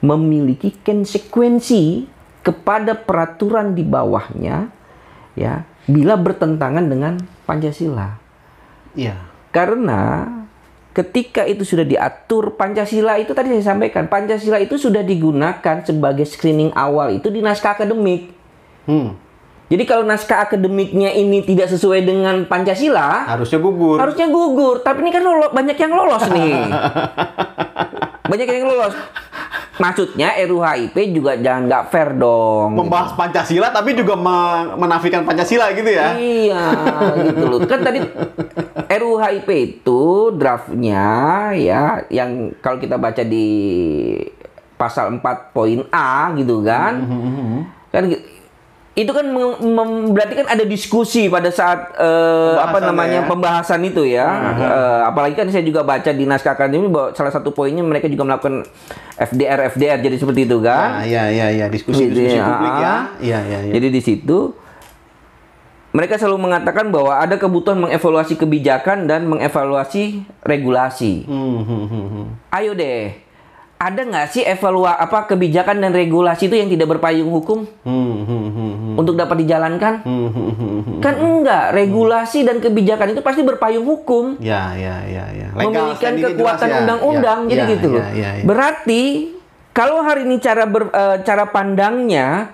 memiliki 0.02 0.74
konsekuensi 0.80 2.06
kepada 2.42 2.98
peraturan 2.98 3.74
di 3.76 3.84
bawahnya 3.86 4.70
ya 5.36 5.66
bila 5.86 6.18
bertentangan 6.18 6.86
dengan 6.88 7.18
Pancasila. 7.46 8.18
Iya. 8.96 9.18
Karena 9.52 10.26
ketika 10.92 11.44
itu 11.44 11.64
sudah 11.64 11.84
diatur 11.84 12.54
Pancasila 12.54 13.16
itu 13.16 13.32
tadi 13.32 13.52
saya 13.54 13.72
sampaikan 13.72 14.06
Pancasila 14.06 14.58
itu 14.58 14.76
sudah 14.76 15.02
digunakan 15.02 15.80
sebagai 15.82 16.24
screening 16.24 16.72
awal 16.72 17.12
itu 17.12 17.28
di 17.28 17.40
naskah 17.40 17.74
akademik. 17.74 18.36
Hmm. 18.84 19.16
Jadi 19.68 19.88
kalau 19.88 20.04
naskah 20.04 20.44
akademiknya 20.44 21.16
ini 21.16 21.40
tidak 21.42 21.72
sesuai 21.72 22.04
dengan 22.04 22.44
Pancasila, 22.44 23.24
Harusnya 23.24 23.56
gugur. 23.56 23.96
harusnya 23.98 24.28
gugur. 24.28 24.84
Tapi 24.84 25.00
ini 25.00 25.12
kan 25.12 25.24
lolo- 25.24 25.48
banyak 25.50 25.78
yang 25.78 25.96
lolos 25.96 26.28
nih. 26.28 26.60
banyak 28.32 28.48
yang 28.48 28.68
lolos. 28.68 28.92
Maksudnya 29.82 30.38
RUHIP 30.38 30.94
juga 31.10 31.34
jangan 31.36 31.66
nggak 31.66 31.86
fair 31.90 32.14
dong. 32.14 32.78
Membahas 32.78 33.12
Pancasila 33.12 33.74
tapi 33.74 33.98
juga 33.98 34.14
me- 34.14 34.78
menafikan 34.78 35.26
Pancasila 35.26 35.74
gitu 35.74 35.90
ya. 35.90 36.14
Iya, 36.14 36.66
gitu 37.26 37.44
loh. 37.50 37.60
Kan 37.66 37.82
tadi 37.82 38.00
RUHIP 38.88 39.48
itu 39.50 40.02
draftnya 40.32 41.10
ya, 41.52 42.06
yang 42.08 42.54
kalau 42.60 42.78
kita 42.78 42.96
baca 42.96 43.26
di 43.26 43.50
pasal 44.76 45.14
4 45.14 45.22
poin 45.50 45.82
A 45.90 46.30
gitu 46.36 46.62
kan, 46.62 47.02
kan 47.90 48.04
gi- 48.06 48.22
itu 48.92 49.08
kan 49.16 49.24
berarti 50.12 50.44
kan 50.44 50.48
ada 50.52 50.68
diskusi 50.68 51.32
pada 51.32 51.48
saat 51.48 51.96
eh, 51.96 52.56
apa 52.60 52.84
namanya 52.84 53.24
ya. 53.24 53.28
pembahasan 53.30 53.80
itu 53.88 54.04
ya. 54.04 54.28
Eh, 54.60 55.02
apalagi 55.08 55.40
kan 55.40 55.48
saya 55.48 55.64
juga 55.64 55.88
baca 55.88 56.12
di 56.12 56.28
naskah 56.28 56.60
akademi 56.60 56.92
bahwa 56.92 57.16
salah 57.16 57.32
satu 57.32 57.56
poinnya 57.56 57.88
mereka 57.88 58.12
juga 58.12 58.28
melakukan 58.28 58.68
FDR 59.16 59.72
FDR 59.72 60.04
jadi 60.04 60.16
seperti 60.20 60.44
itu 60.44 60.60
kan. 60.60 61.00
Nah, 61.00 61.04
iya 61.08 61.32
iya 61.32 61.48
iya 61.56 61.66
diskusi-diskusi 61.72 62.36
Gitu 62.36 62.44
ya. 62.44 62.48
publik 62.52 62.76
ya. 62.84 62.96
Iya 63.24 63.40
iya 63.48 63.60
iya. 63.64 63.74
Jadi 63.80 63.88
di 63.96 64.02
situ 64.04 64.38
mereka 65.92 66.20
selalu 66.20 66.52
mengatakan 66.52 66.88
bahwa 66.92 67.20
ada 67.20 67.36
kebutuhan 67.36 67.80
mengevaluasi 67.80 68.40
kebijakan 68.40 69.08
dan 69.08 69.28
mengevaluasi 69.28 70.24
regulasi. 70.44 71.28
Hmm, 71.28 71.64
hmm, 71.64 71.86
hmm, 71.88 72.08
hmm. 72.12 72.26
Ayo 72.52 72.72
deh, 72.76 73.12
ada 73.82 74.06
nggak 74.06 74.28
sih 74.30 74.46
evalua 74.46 74.94
apa 74.94 75.26
kebijakan 75.26 75.82
dan 75.82 75.90
regulasi 75.90 76.46
itu 76.46 76.54
yang 76.54 76.70
tidak 76.70 76.86
berpayung 76.86 77.34
hukum 77.34 77.66
Hmm, 77.82 78.22
hmm, 78.30 78.46
hmm, 78.54 78.74
hmm. 78.78 78.94
untuk 79.02 79.18
dapat 79.18 79.42
dijalankan? 79.42 80.06
Hmm, 80.06 80.30
hmm, 80.30 80.52
hmm, 80.54 80.80
hmm. 80.86 81.00
Kan 81.02 81.18
enggak, 81.18 81.74
regulasi 81.74 82.46
dan 82.46 82.62
kebijakan 82.62 83.18
itu 83.18 83.26
pasti 83.26 83.42
berpayung 83.42 83.82
hukum. 83.82 84.38
Ya 84.38 84.78
ya 84.78 85.02
ya 85.10 85.26
ya. 85.34 85.48
memiliki 85.58 85.98
standingnya 85.98 86.38
kekuatan 86.38 86.68
ya. 86.70 86.78
undang-undang 86.86 87.40
Ya, 87.46 87.50
jadi 87.50 87.64
ya, 87.66 87.72
gitu 87.74 87.88
loh. 87.90 88.02
ya, 88.06 88.08
ya, 88.14 88.30
ya. 88.38 88.44
Berarti 88.46 89.02
kalau 89.74 90.06
hari 90.06 90.30
ini 90.30 90.38
cara 90.38 90.70
ber, 90.70 90.94
eh, 90.94 91.18
cara 91.26 91.50
pandangnya 91.50 92.54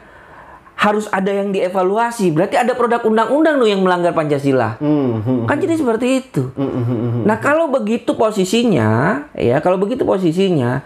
harus 0.77 1.09
ada 1.09 1.33
yang 1.33 1.49
dievaluasi, 1.51 2.31
berarti 2.31 2.55
ada 2.55 2.77
produk 2.77 3.01
undang-undang 3.03 3.57
loh 3.57 3.65
yang 3.67 3.81
melanggar 3.83 4.13
Pancasila. 4.13 4.77
Hmm, 4.79 5.19
hmm, 5.25 5.43
Kan 5.49 5.57
jadi 5.59 5.75
seperti 5.75 6.07
itu. 6.23 6.53
hmm, 6.55 6.69
hmm, 6.71 6.83
hmm, 6.85 6.99
hmm. 7.01 7.23
Nah, 7.27 7.37
kalau 7.41 7.67
begitu 7.67 8.13
posisinya, 8.15 9.25
ya 9.35 9.59
kalau 9.59 9.75
begitu 9.75 10.05
posisinya 10.07 10.85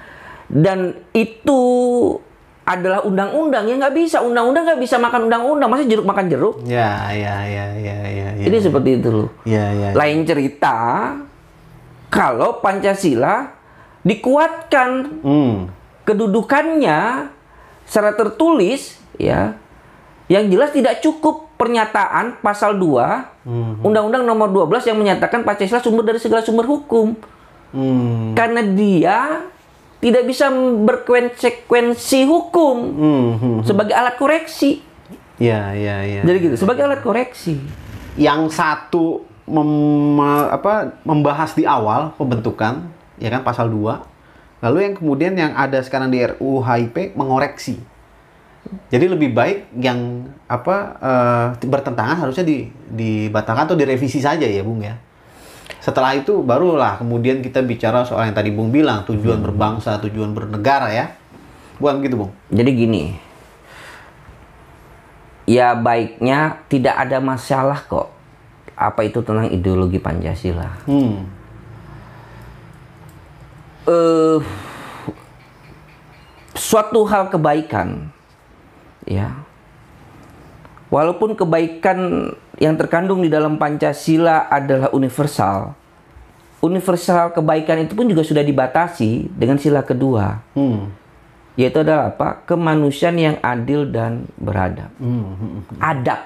dan 0.51 0.79
itu 1.11 1.61
adalah 2.61 3.01
undang-undang 3.01 3.65
ya 3.65 3.75
nggak 3.75 3.95
bisa 3.95 4.19
undang-undang 4.19 4.63
nggak 4.63 4.79
bisa 4.79 4.95
makan 4.95 5.25
undang-undang 5.25 5.67
masa 5.67 5.83
jeruk 5.83 6.03
makan 6.03 6.27
jeruk 6.27 6.55
Ya 6.63 7.09
ya 7.09 7.35
ya 7.43 7.65
ya 7.73 7.97
ya. 8.05 8.27
ya. 8.31 8.43
jadi 8.43 8.57
seperti 8.61 8.99
itu 8.99 9.09
loh 9.09 9.29
Ya 9.43 9.71
ya. 9.71 9.89
lain 9.91 10.23
cerita 10.23 10.75
kalau 12.07 12.59
Pancasila 12.59 13.49
dikuatkan 14.03 14.89
Hmm. 15.21 15.55
kedudukannya 16.03 17.31
secara 17.83 18.11
tertulis 18.13 18.99
ya 19.15 19.55
yang 20.27 20.47
jelas 20.47 20.71
tidak 20.71 20.99
cukup 20.99 21.49
pernyataan 21.55 22.39
pasal 22.39 22.75
2 22.75 23.41
Hmm. 23.41 23.81
Undang-Undang 23.81 24.21
nomor 24.23 24.47
12 24.47 24.85
yang 24.85 24.95
menyatakan 24.95 25.41
Pancasila 25.41 25.79
sumber 25.79 26.03
dari 26.03 26.19
segala 26.19 26.41
sumber 26.41 26.65
hukum 26.65 27.17
Hmm. 27.71 28.35
karena 28.35 28.61
dia 28.61 29.17
tidak 30.01 30.25
bisa 30.25 30.49
berkonsekuensi 30.51 32.25
hukum 32.25 32.77
Hmm, 32.91 33.29
hmm. 33.37 33.57
sebagai 33.63 33.93
alat 33.93 34.17
koreksi 34.17 34.81
Ya 35.37 35.73
ya 35.73 36.01
ya. 36.01 36.21
jadi 36.21 36.37
gitu 36.43 36.55
sebagai 36.57 36.85
alat 36.85 37.01
koreksi 37.01 37.57
yang 38.13 38.45
satu 38.45 39.25
mem- 39.47 40.21
apa, 40.47 40.99
membahas 41.01 41.51
di 41.51 41.63
awal 41.63 42.13
pembentukan, 42.13 42.87
ya 43.17 43.27
kan 43.27 43.41
pasal 43.41 43.67
2. 43.67 44.03
Lalu 44.61 44.77
yang 44.83 44.93
kemudian 44.93 45.33
yang 45.33 45.51
ada 45.55 45.81
sekarang 45.81 46.07
di 46.07 46.21
RUU 46.21 46.61
HIP 46.61 47.17
mengoreksi. 47.17 47.81
Jadi 48.87 49.05
lebih 49.09 49.33
baik 49.33 49.73
yang 49.73 50.29
apa 50.45 50.75
eh, 51.57 51.65
bertentangan 51.65 52.21
harusnya 52.21 52.45
di 52.45 52.69
dibatalkan 52.85 53.65
atau 53.65 53.73
direvisi 53.73 54.21
saja 54.21 54.45
ya, 54.45 54.61
Bung 54.61 54.85
ya. 54.85 54.95
Setelah 55.79 56.17
itu 56.17 56.43
barulah 56.43 56.99
kemudian 56.99 57.39
kita 57.39 57.63
bicara 57.63 58.03
soal 58.03 58.27
yang 58.27 58.35
tadi 58.35 58.51
Bung 58.51 58.73
bilang, 58.73 59.07
tujuan 59.07 59.39
berbangsa, 59.39 60.01
tujuan 60.03 60.35
bernegara 60.35 60.91
ya. 60.91 61.05
Bukan 61.79 62.03
begitu, 62.03 62.15
Bung? 62.19 62.31
jadi 62.51 62.69
gini 62.75 63.03
ya 65.49 65.73
baiknya 65.73 66.61
tidak 66.69 66.95
ada 66.95 67.17
masalah 67.19 67.81
kok 67.83 68.07
apa 68.77 69.01
itu 69.03 69.19
tentang 69.21 69.49
ideologi 69.51 69.99
Pancasila 69.99 70.69
Hmm. 70.87 71.27
eh 73.89 74.39
suatu 76.55 77.03
hal 77.09 77.33
kebaikan 77.33 78.13
ya 79.03 79.33
walaupun 80.93 81.33
kebaikan 81.33 82.31
yang 82.61 82.77
terkandung 82.77 83.25
di 83.25 83.29
dalam 83.33 83.57
Pancasila 83.57 84.45
adalah 84.45 84.93
universal. 84.93 85.73
Universal 86.61 87.33
kebaikan 87.33 87.81
itu 87.81 87.97
pun 87.97 88.05
juga 88.05 88.21
sudah 88.21 88.45
dibatasi 88.45 89.33
dengan 89.33 89.57
sila 89.57 89.81
kedua. 89.81 90.45
Hmm. 90.53 90.93
yaitu 91.59 91.83
adalah 91.83 92.15
apa? 92.15 92.47
Kemanusiaan 92.47 93.17
yang 93.17 93.37
adil 93.41 93.89
dan 93.89 94.29
beradab. 94.37 94.93
Hmm. 95.01 95.65
adab. 95.81 96.21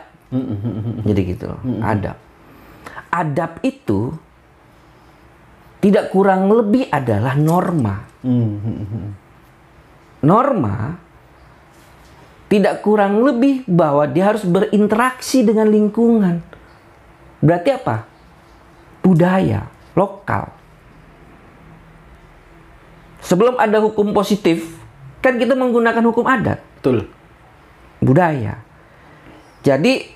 Jadi 1.08 1.21
gitu. 1.24 1.48
Loh 1.48 1.60
adab. 1.80 2.19
Adab 3.15 3.63
itu 3.63 4.12
tidak 5.80 6.12
kurang 6.12 6.52
lebih 6.52 6.91
adalah 6.91 7.39
norma. 7.39 8.04
Hmm. 8.19 9.15
norma 10.19 11.04
tidak 12.55 12.79
kurang 12.79 13.19
lebih 13.19 13.67
bahwa 13.67 14.07
dia 14.07 14.31
harus 14.31 14.47
berinteraksi 14.47 15.43
dengan 15.43 15.67
lingkungan. 15.67 16.39
Berarti 17.43 17.69
apa? 17.75 18.07
Budaya 19.03 19.67
lokal. 19.91 20.55
Sebelum 23.19 23.59
ada 23.59 23.83
hukum 23.83 24.15
positif, 24.15 24.79
kan 25.19 25.35
kita 25.35 25.51
menggunakan 25.51 25.99
hukum 26.07 26.23
adat, 26.23 26.63
Betul. 26.79 27.11
budaya. 27.99 28.63
Jadi, 29.65 30.07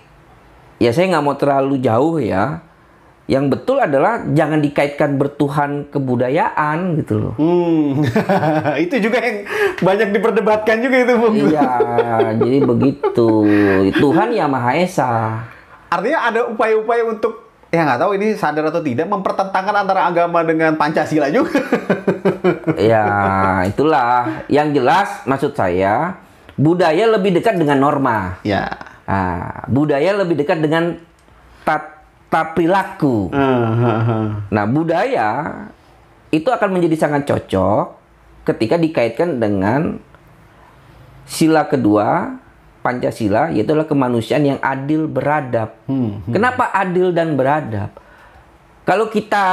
ya 0.80 0.96
saya 0.96 1.12
nggak 1.12 1.26
mau 1.26 1.36
terlalu 1.36 1.76
jauh 1.84 2.22
ya. 2.24 2.64
Yang 3.30 3.46
betul 3.54 3.78
adalah 3.78 4.26
jangan 4.34 4.58
dikaitkan 4.58 5.22
bertuhan 5.22 5.86
kebudayaan 5.94 6.98
gitu 6.98 7.30
loh. 7.30 7.34
Hmm. 7.38 8.02
itu 8.90 8.98
juga 8.98 9.22
yang 9.22 9.46
banyak 9.86 10.10
diperdebatkan 10.18 10.82
juga 10.82 10.98
itu, 11.06 11.14
Bung. 11.14 11.36
Iya, 11.38 11.70
jadi 12.42 12.58
begitu. 12.66 13.30
Tuhan 14.02 14.34
ya 14.34 14.50
Maha 14.50 14.82
Esa. 14.82 15.46
Artinya 15.94 16.26
ada 16.26 16.50
upaya-upaya 16.50 17.06
untuk 17.06 17.54
ya 17.70 17.86
nggak 17.86 18.02
tahu 18.02 18.18
ini 18.18 18.34
sadar 18.34 18.66
atau 18.74 18.82
tidak 18.82 19.06
mempertentangkan 19.06 19.76
antara 19.78 20.10
agama 20.10 20.42
dengan 20.42 20.74
Pancasila 20.74 21.30
juga. 21.30 21.62
Ya, 22.80 23.06
itulah. 23.68 24.46
Yang 24.48 24.80
jelas 24.80 25.10
maksud 25.28 25.52
saya 25.54 26.16
budaya 26.56 27.12
lebih 27.12 27.36
dekat 27.36 27.60
dengan 27.60 27.78
norma. 27.78 28.40
ya. 28.42 28.72
Ah, 29.10 29.66
budaya 29.68 30.16
lebih 30.22 30.40
dekat 30.40 30.62
dengan 30.64 30.96
tata 32.30 32.54
perilaku. 32.54 33.34
Nah, 34.54 34.66
budaya 34.70 35.30
itu 36.30 36.46
akan 36.46 36.70
menjadi 36.78 37.10
sangat 37.10 37.26
cocok 37.26 37.98
ketika 38.46 38.78
dikaitkan 38.78 39.42
dengan 39.42 39.98
sila 41.26 41.66
kedua 41.66 42.38
Pancasila 42.80 43.52
yaitu 43.52 43.74
adalah 43.76 43.90
kemanusiaan 43.90 44.46
yang 44.46 44.60
adil 44.62 45.10
beradab. 45.10 45.74
Kenapa 46.30 46.70
adil 46.72 47.12
dan 47.12 47.34
beradab? 47.34 47.92
Kalau 48.86 49.06
kita 49.06 49.46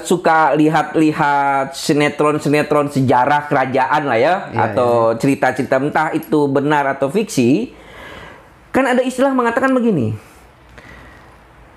suka 0.00 0.56
lihat-lihat 0.56 1.76
sinetron-sinetron 1.76 2.88
sejarah 2.88 3.44
kerajaan 3.44 4.08
lah 4.08 4.16
ya, 4.16 4.34
Iya, 4.48 4.72
atau 4.72 5.12
cerita-cerita 5.20 5.76
entah 5.76 6.08
itu 6.16 6.48
benar 6.48 6.88
atau 6.88 7.12
fiksi, 7.12 7.76
kan 8.72 8.88
ada 8.88 9.04
istilah 9.04 9.36
mengatakan 9.36 9.68
begini. 9.68 10.16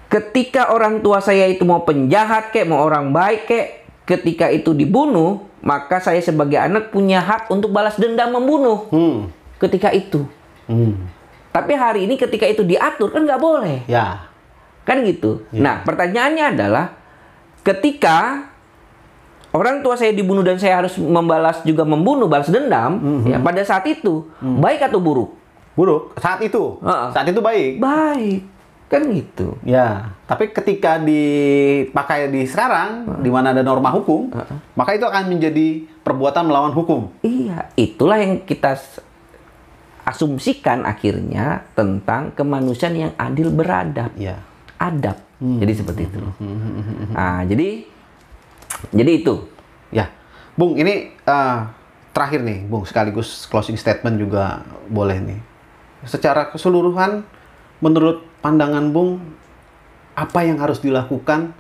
Ketika 0.08 0.72
orang 0.72 1.04
tua 1.04 1.20
saya 1.20 1.52
itu 1.52 1.68
mau 1.68 1.84
penjahat 1.84 2.56
kek, 2.56 2.64
mau 2.64 2.80
orang 2.80 3.12
baik 3.12 3.44
kek, 3.44 3.68
ketika 4.08 4.48
itu 4.48 4.72
dibunuh, 4.72 5.44
maka 5.60 6.00
saya 6.00 6.24
sebagai 6.24 6.56
anak 6.56 6.96
punya 6.96 7.20
hak 7.20 7.52
untuk 7.52 7.76
balas 7.76 8.00
dendam 8.00 8.32
membunuh. 8.32 8.88
Hmm. 8.88 9.28
Ketika 9.60 9.92
itu. 9.92 10.24
Hmm. 10.72 11.12
Tapi 11.52 11.74
hari 11.76 12.08
ini 12.08 12.16
ketika 12.16 12.48
itu 12.48 12.64
diatur 12.64 13.12
kan 13.12 13.28
nggak 13.28 13.42
boleh. 13.42 13.84
Ya. 13.92 14.32
Kan 14.88 15.04
gitu. 15.04 15.44
Nah, 15.52 15.84
pertanyaannya 15.84 16.56
adalah 16.56 16.96
ketika 17.68 18.48
orang 19.52 19.84
tua 19.84 20.00
saya 20.00 20.16
dibunuh 20.16 20.46
dan 20.46 20.56
saya 20.56 20.80
harus 20.80 20.96
membalas 20.96 21.60
juga 21.68 21.84
membunuh 21.84 22.32
balas 22.32 22.48
dendam, 22.48 23.04
ya 23.28 23.44
pada 23.44 23.60
saat 23.68 23.84
itu 23.92 24.32
baik 24.40 24.88
atau 24.88 25.04
buruk? 25.04 25.36
Buruk. 25.76 26.16
Saat 26.18 26.40
itu. 26.48 26.80
Heeh. 26.80 27.08
Saat 27.12 27.28
itu 27.28 27.44
baik. 27.44 27.84
Baik. 27.84 28.42
Kan 28.88 29.12
gitu. 29.12 29.60
Ya, 29.68 30.16
tapi 30.32 30.48
ketika 30.56 30.96
dipakai 30.96 32.32
di 32.32 32.48
sekarang, 32.48 33.20
di 33.20 33.28
mana 33.28 33.52
ada 33.52 33.60
norma 33.60 33.92
hukum, 33.92 34.32
maka 34.80 34.96
itu 34.96 35.04
akan 35.04 35.28
menjadi 35.28 35.84
perbuatan 36.08 36.48
melawan 36.48 36.72
hukum. 36.72 37.12
Iya, 37.20 37.68
itulah 37.76 38.16
yang 38.16 38.48
kita 38.48 38.80
asumsikan 40.08 40.88
akhirnya 40.88 41.68
tentang 41.76 42.32
kemanusiaan 42.32 42.96
yang 42.96 43.14
adil 43.20 43.52
beradab. 43.52 44.16
Ya. 44.16 44.40
Adab. 44.80 45.20
Jadi 45.38 45.74
seperti 45.76 46.02
itu. 46.08 46.24
Nah, 47.12 47.44
jadi 47.44 47.84
jadi 48.96 49.12
itu. 49.20 49.36
Ya, 49.92 50.12
Bung, 50.56 50.80
ini 50.80 51.12
eh, 51.12 51.60
terakhir 52.16 52.40
nih, 52.42 52.66
Bung, 52.72 52.88
sekaligus 52.88 53.46
closing 53.52 53.76
statement 53.76 54.16
juga 54.16 54.64
boleh 54.88 55.20
nih. 55.22 55.40
Secara 56.08 56.50
keseluruhan, 56.50 57.28
menurut 57.84 58.26
pandangan 58.42 58.90
Bung, 58.90 59.22
apa 60.18 60.42
yang 60.42 60.58
harus 60.58 60.82
dilakukan 60.82 61.54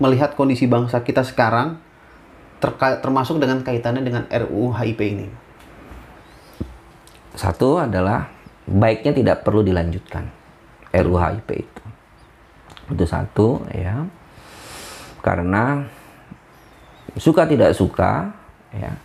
melihat 0.00 0.32
kondisi 0.32 0.64
bangsa 0.64 1.04
kita 1.04 1.20
sekarang, 1.20 1.76
termasuk 3.04 3.36
dengan 3.36 3.60
kaitannya 3.60 4.00
dengan 4.00 4.24
RUU 4.28 4.72
HIP 4.72 5.00
ini? 5.04 5.28
Satu 7.36 7.80
adalah 7.80 8.32
baiknya 8.64 9.12
tidak 9.16 9.44
perlu 9.44 9.60
dilanjutkan 9.60 10.28
RUU 10.92 11.16
HIP 11.20 11.48
itu. 11.56 11.84
Itu 12.90 13.04
satu 13.04 13.68
ya. 13.70 14.08
Karena 15.20 15.84
suka 17.20 17.44
tidak 17.44 17.76
suka 17.76 18.32
ya. 18.72 18.96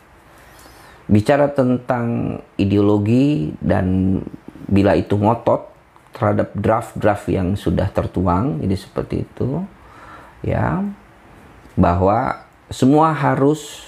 Bicara 1.06 1.52
tentang 1.54 2.39
ideologi 2.58 3.54
dan 3.62 4.18
bila 4.65 4.98
itu 4.98 5.20
ngotot 5.20 5.75
terhadap 6.15 6.56
draft-draft 6.56 7.28
yang 7.28 7.60
sudah 7.60 7.91
tertuang 7.91 8.63
jadi 8.63 8.75
seperti 8.80 9.28
itu 9.28 9.67
ya 10.39 10.80
bahwa 11.75 12.47
semua 12.71 13.12
harus 13.12 13.84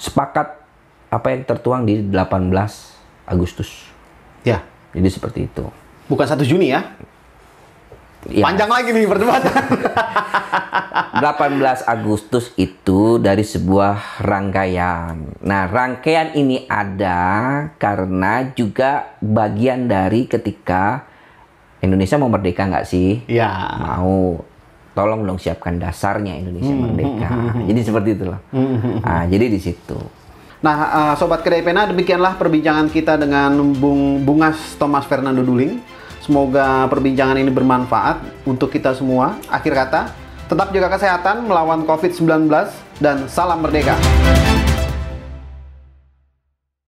sepakat 0.00 0.58
apa 1.08 1.26
yang 1.32 1.42
tertuang 1.44 1.82
di 1.84 2.00
18 2.04 2.52
Agustus. 3.28 3.88
Ya, 4.44 4.64
Jadi 4.96 5.08
seperti 5.12 5.40
itu. 5.44 5.64
bukan 6.08 6.24
1 6.24 6.40
Juni 6.48 6.72
ya. 6.72 6.96
Ya, 8.26 8.44
Panjang 8.48 8.66
lagi 8.72 8.90
nih 8.90 9.06
perdebatan. 9.06 9.52
18 11.20 11.84
Agustus 11.94 12.50
itu 12.58 13.20
dari 13.20 13.44
sebuah 13.46 14.24
rangkaian. 14.24 15.38
Nah, 15.44 15.70
rangkaian 15.70 16.34
ini 16.34 16.66
ada 16.66 17.20
karena 17.78 18.48
juga 18.56 19.14
bagian 19.22 19.86
dari 19.86 20.26
ketika 20.26 21.06
Indonesia 21.82 22.16
mau 22.18 22.30
merdeka 22.30 22.66
nggak 22.66 22.86
sih? 22.86 23.22
ya. 23.30 23.50
Mau. 23.78 24.42
Tolong 24.98 25.22
dong 25.22 25.38
siapkan 25.38 25.78
dasarnya 25.78 26.34
Indonesia 26.34 26.74
merdeka. 26.74 27.30
Jadi 27.70 27.80
seperti 27.86 28.08
itulah. 28.18 28.42
Nah, 28.98 29.30
jadi 29.30 29.46
di 29.46 29.62
situ. 29.62 29.94
Nah, 30.58 30.76
eh, 30.90 31.14
Sobat 31.14 31.46
Kedai 31.46 31.62
Pena, 31.62 31.86
demikianlah 31.86 32.34
perbincangan 32.34 32.90
kita 32.90 33.14
dengan 33.14 33.54
Bung 33.78 34.26
Bungas 34.26 34.74
Thomas 34.74 35.06
Fernando 35.06 35.46
Duling. 35.46 35.78
Semoga 36.18 36.90
perbincangan 36.90 37.38
ini 37.38 37.48
bermanfaat 37.48 38.42
untuk 38.42 38.74
kita 38.74 38.90
semua. 38.90 39.38
Akhir 39.46 39.78
kata, 39.78 40.10
tetap 40.50 40.74
jaga 40.74 40.98
kesehatan 40.98 41.46
melawan 41.46 41.86
COVID-19 41.86 42.50
dan 42.98 43.30
salam 43.30 43.62
merdeka. 43.62 43.94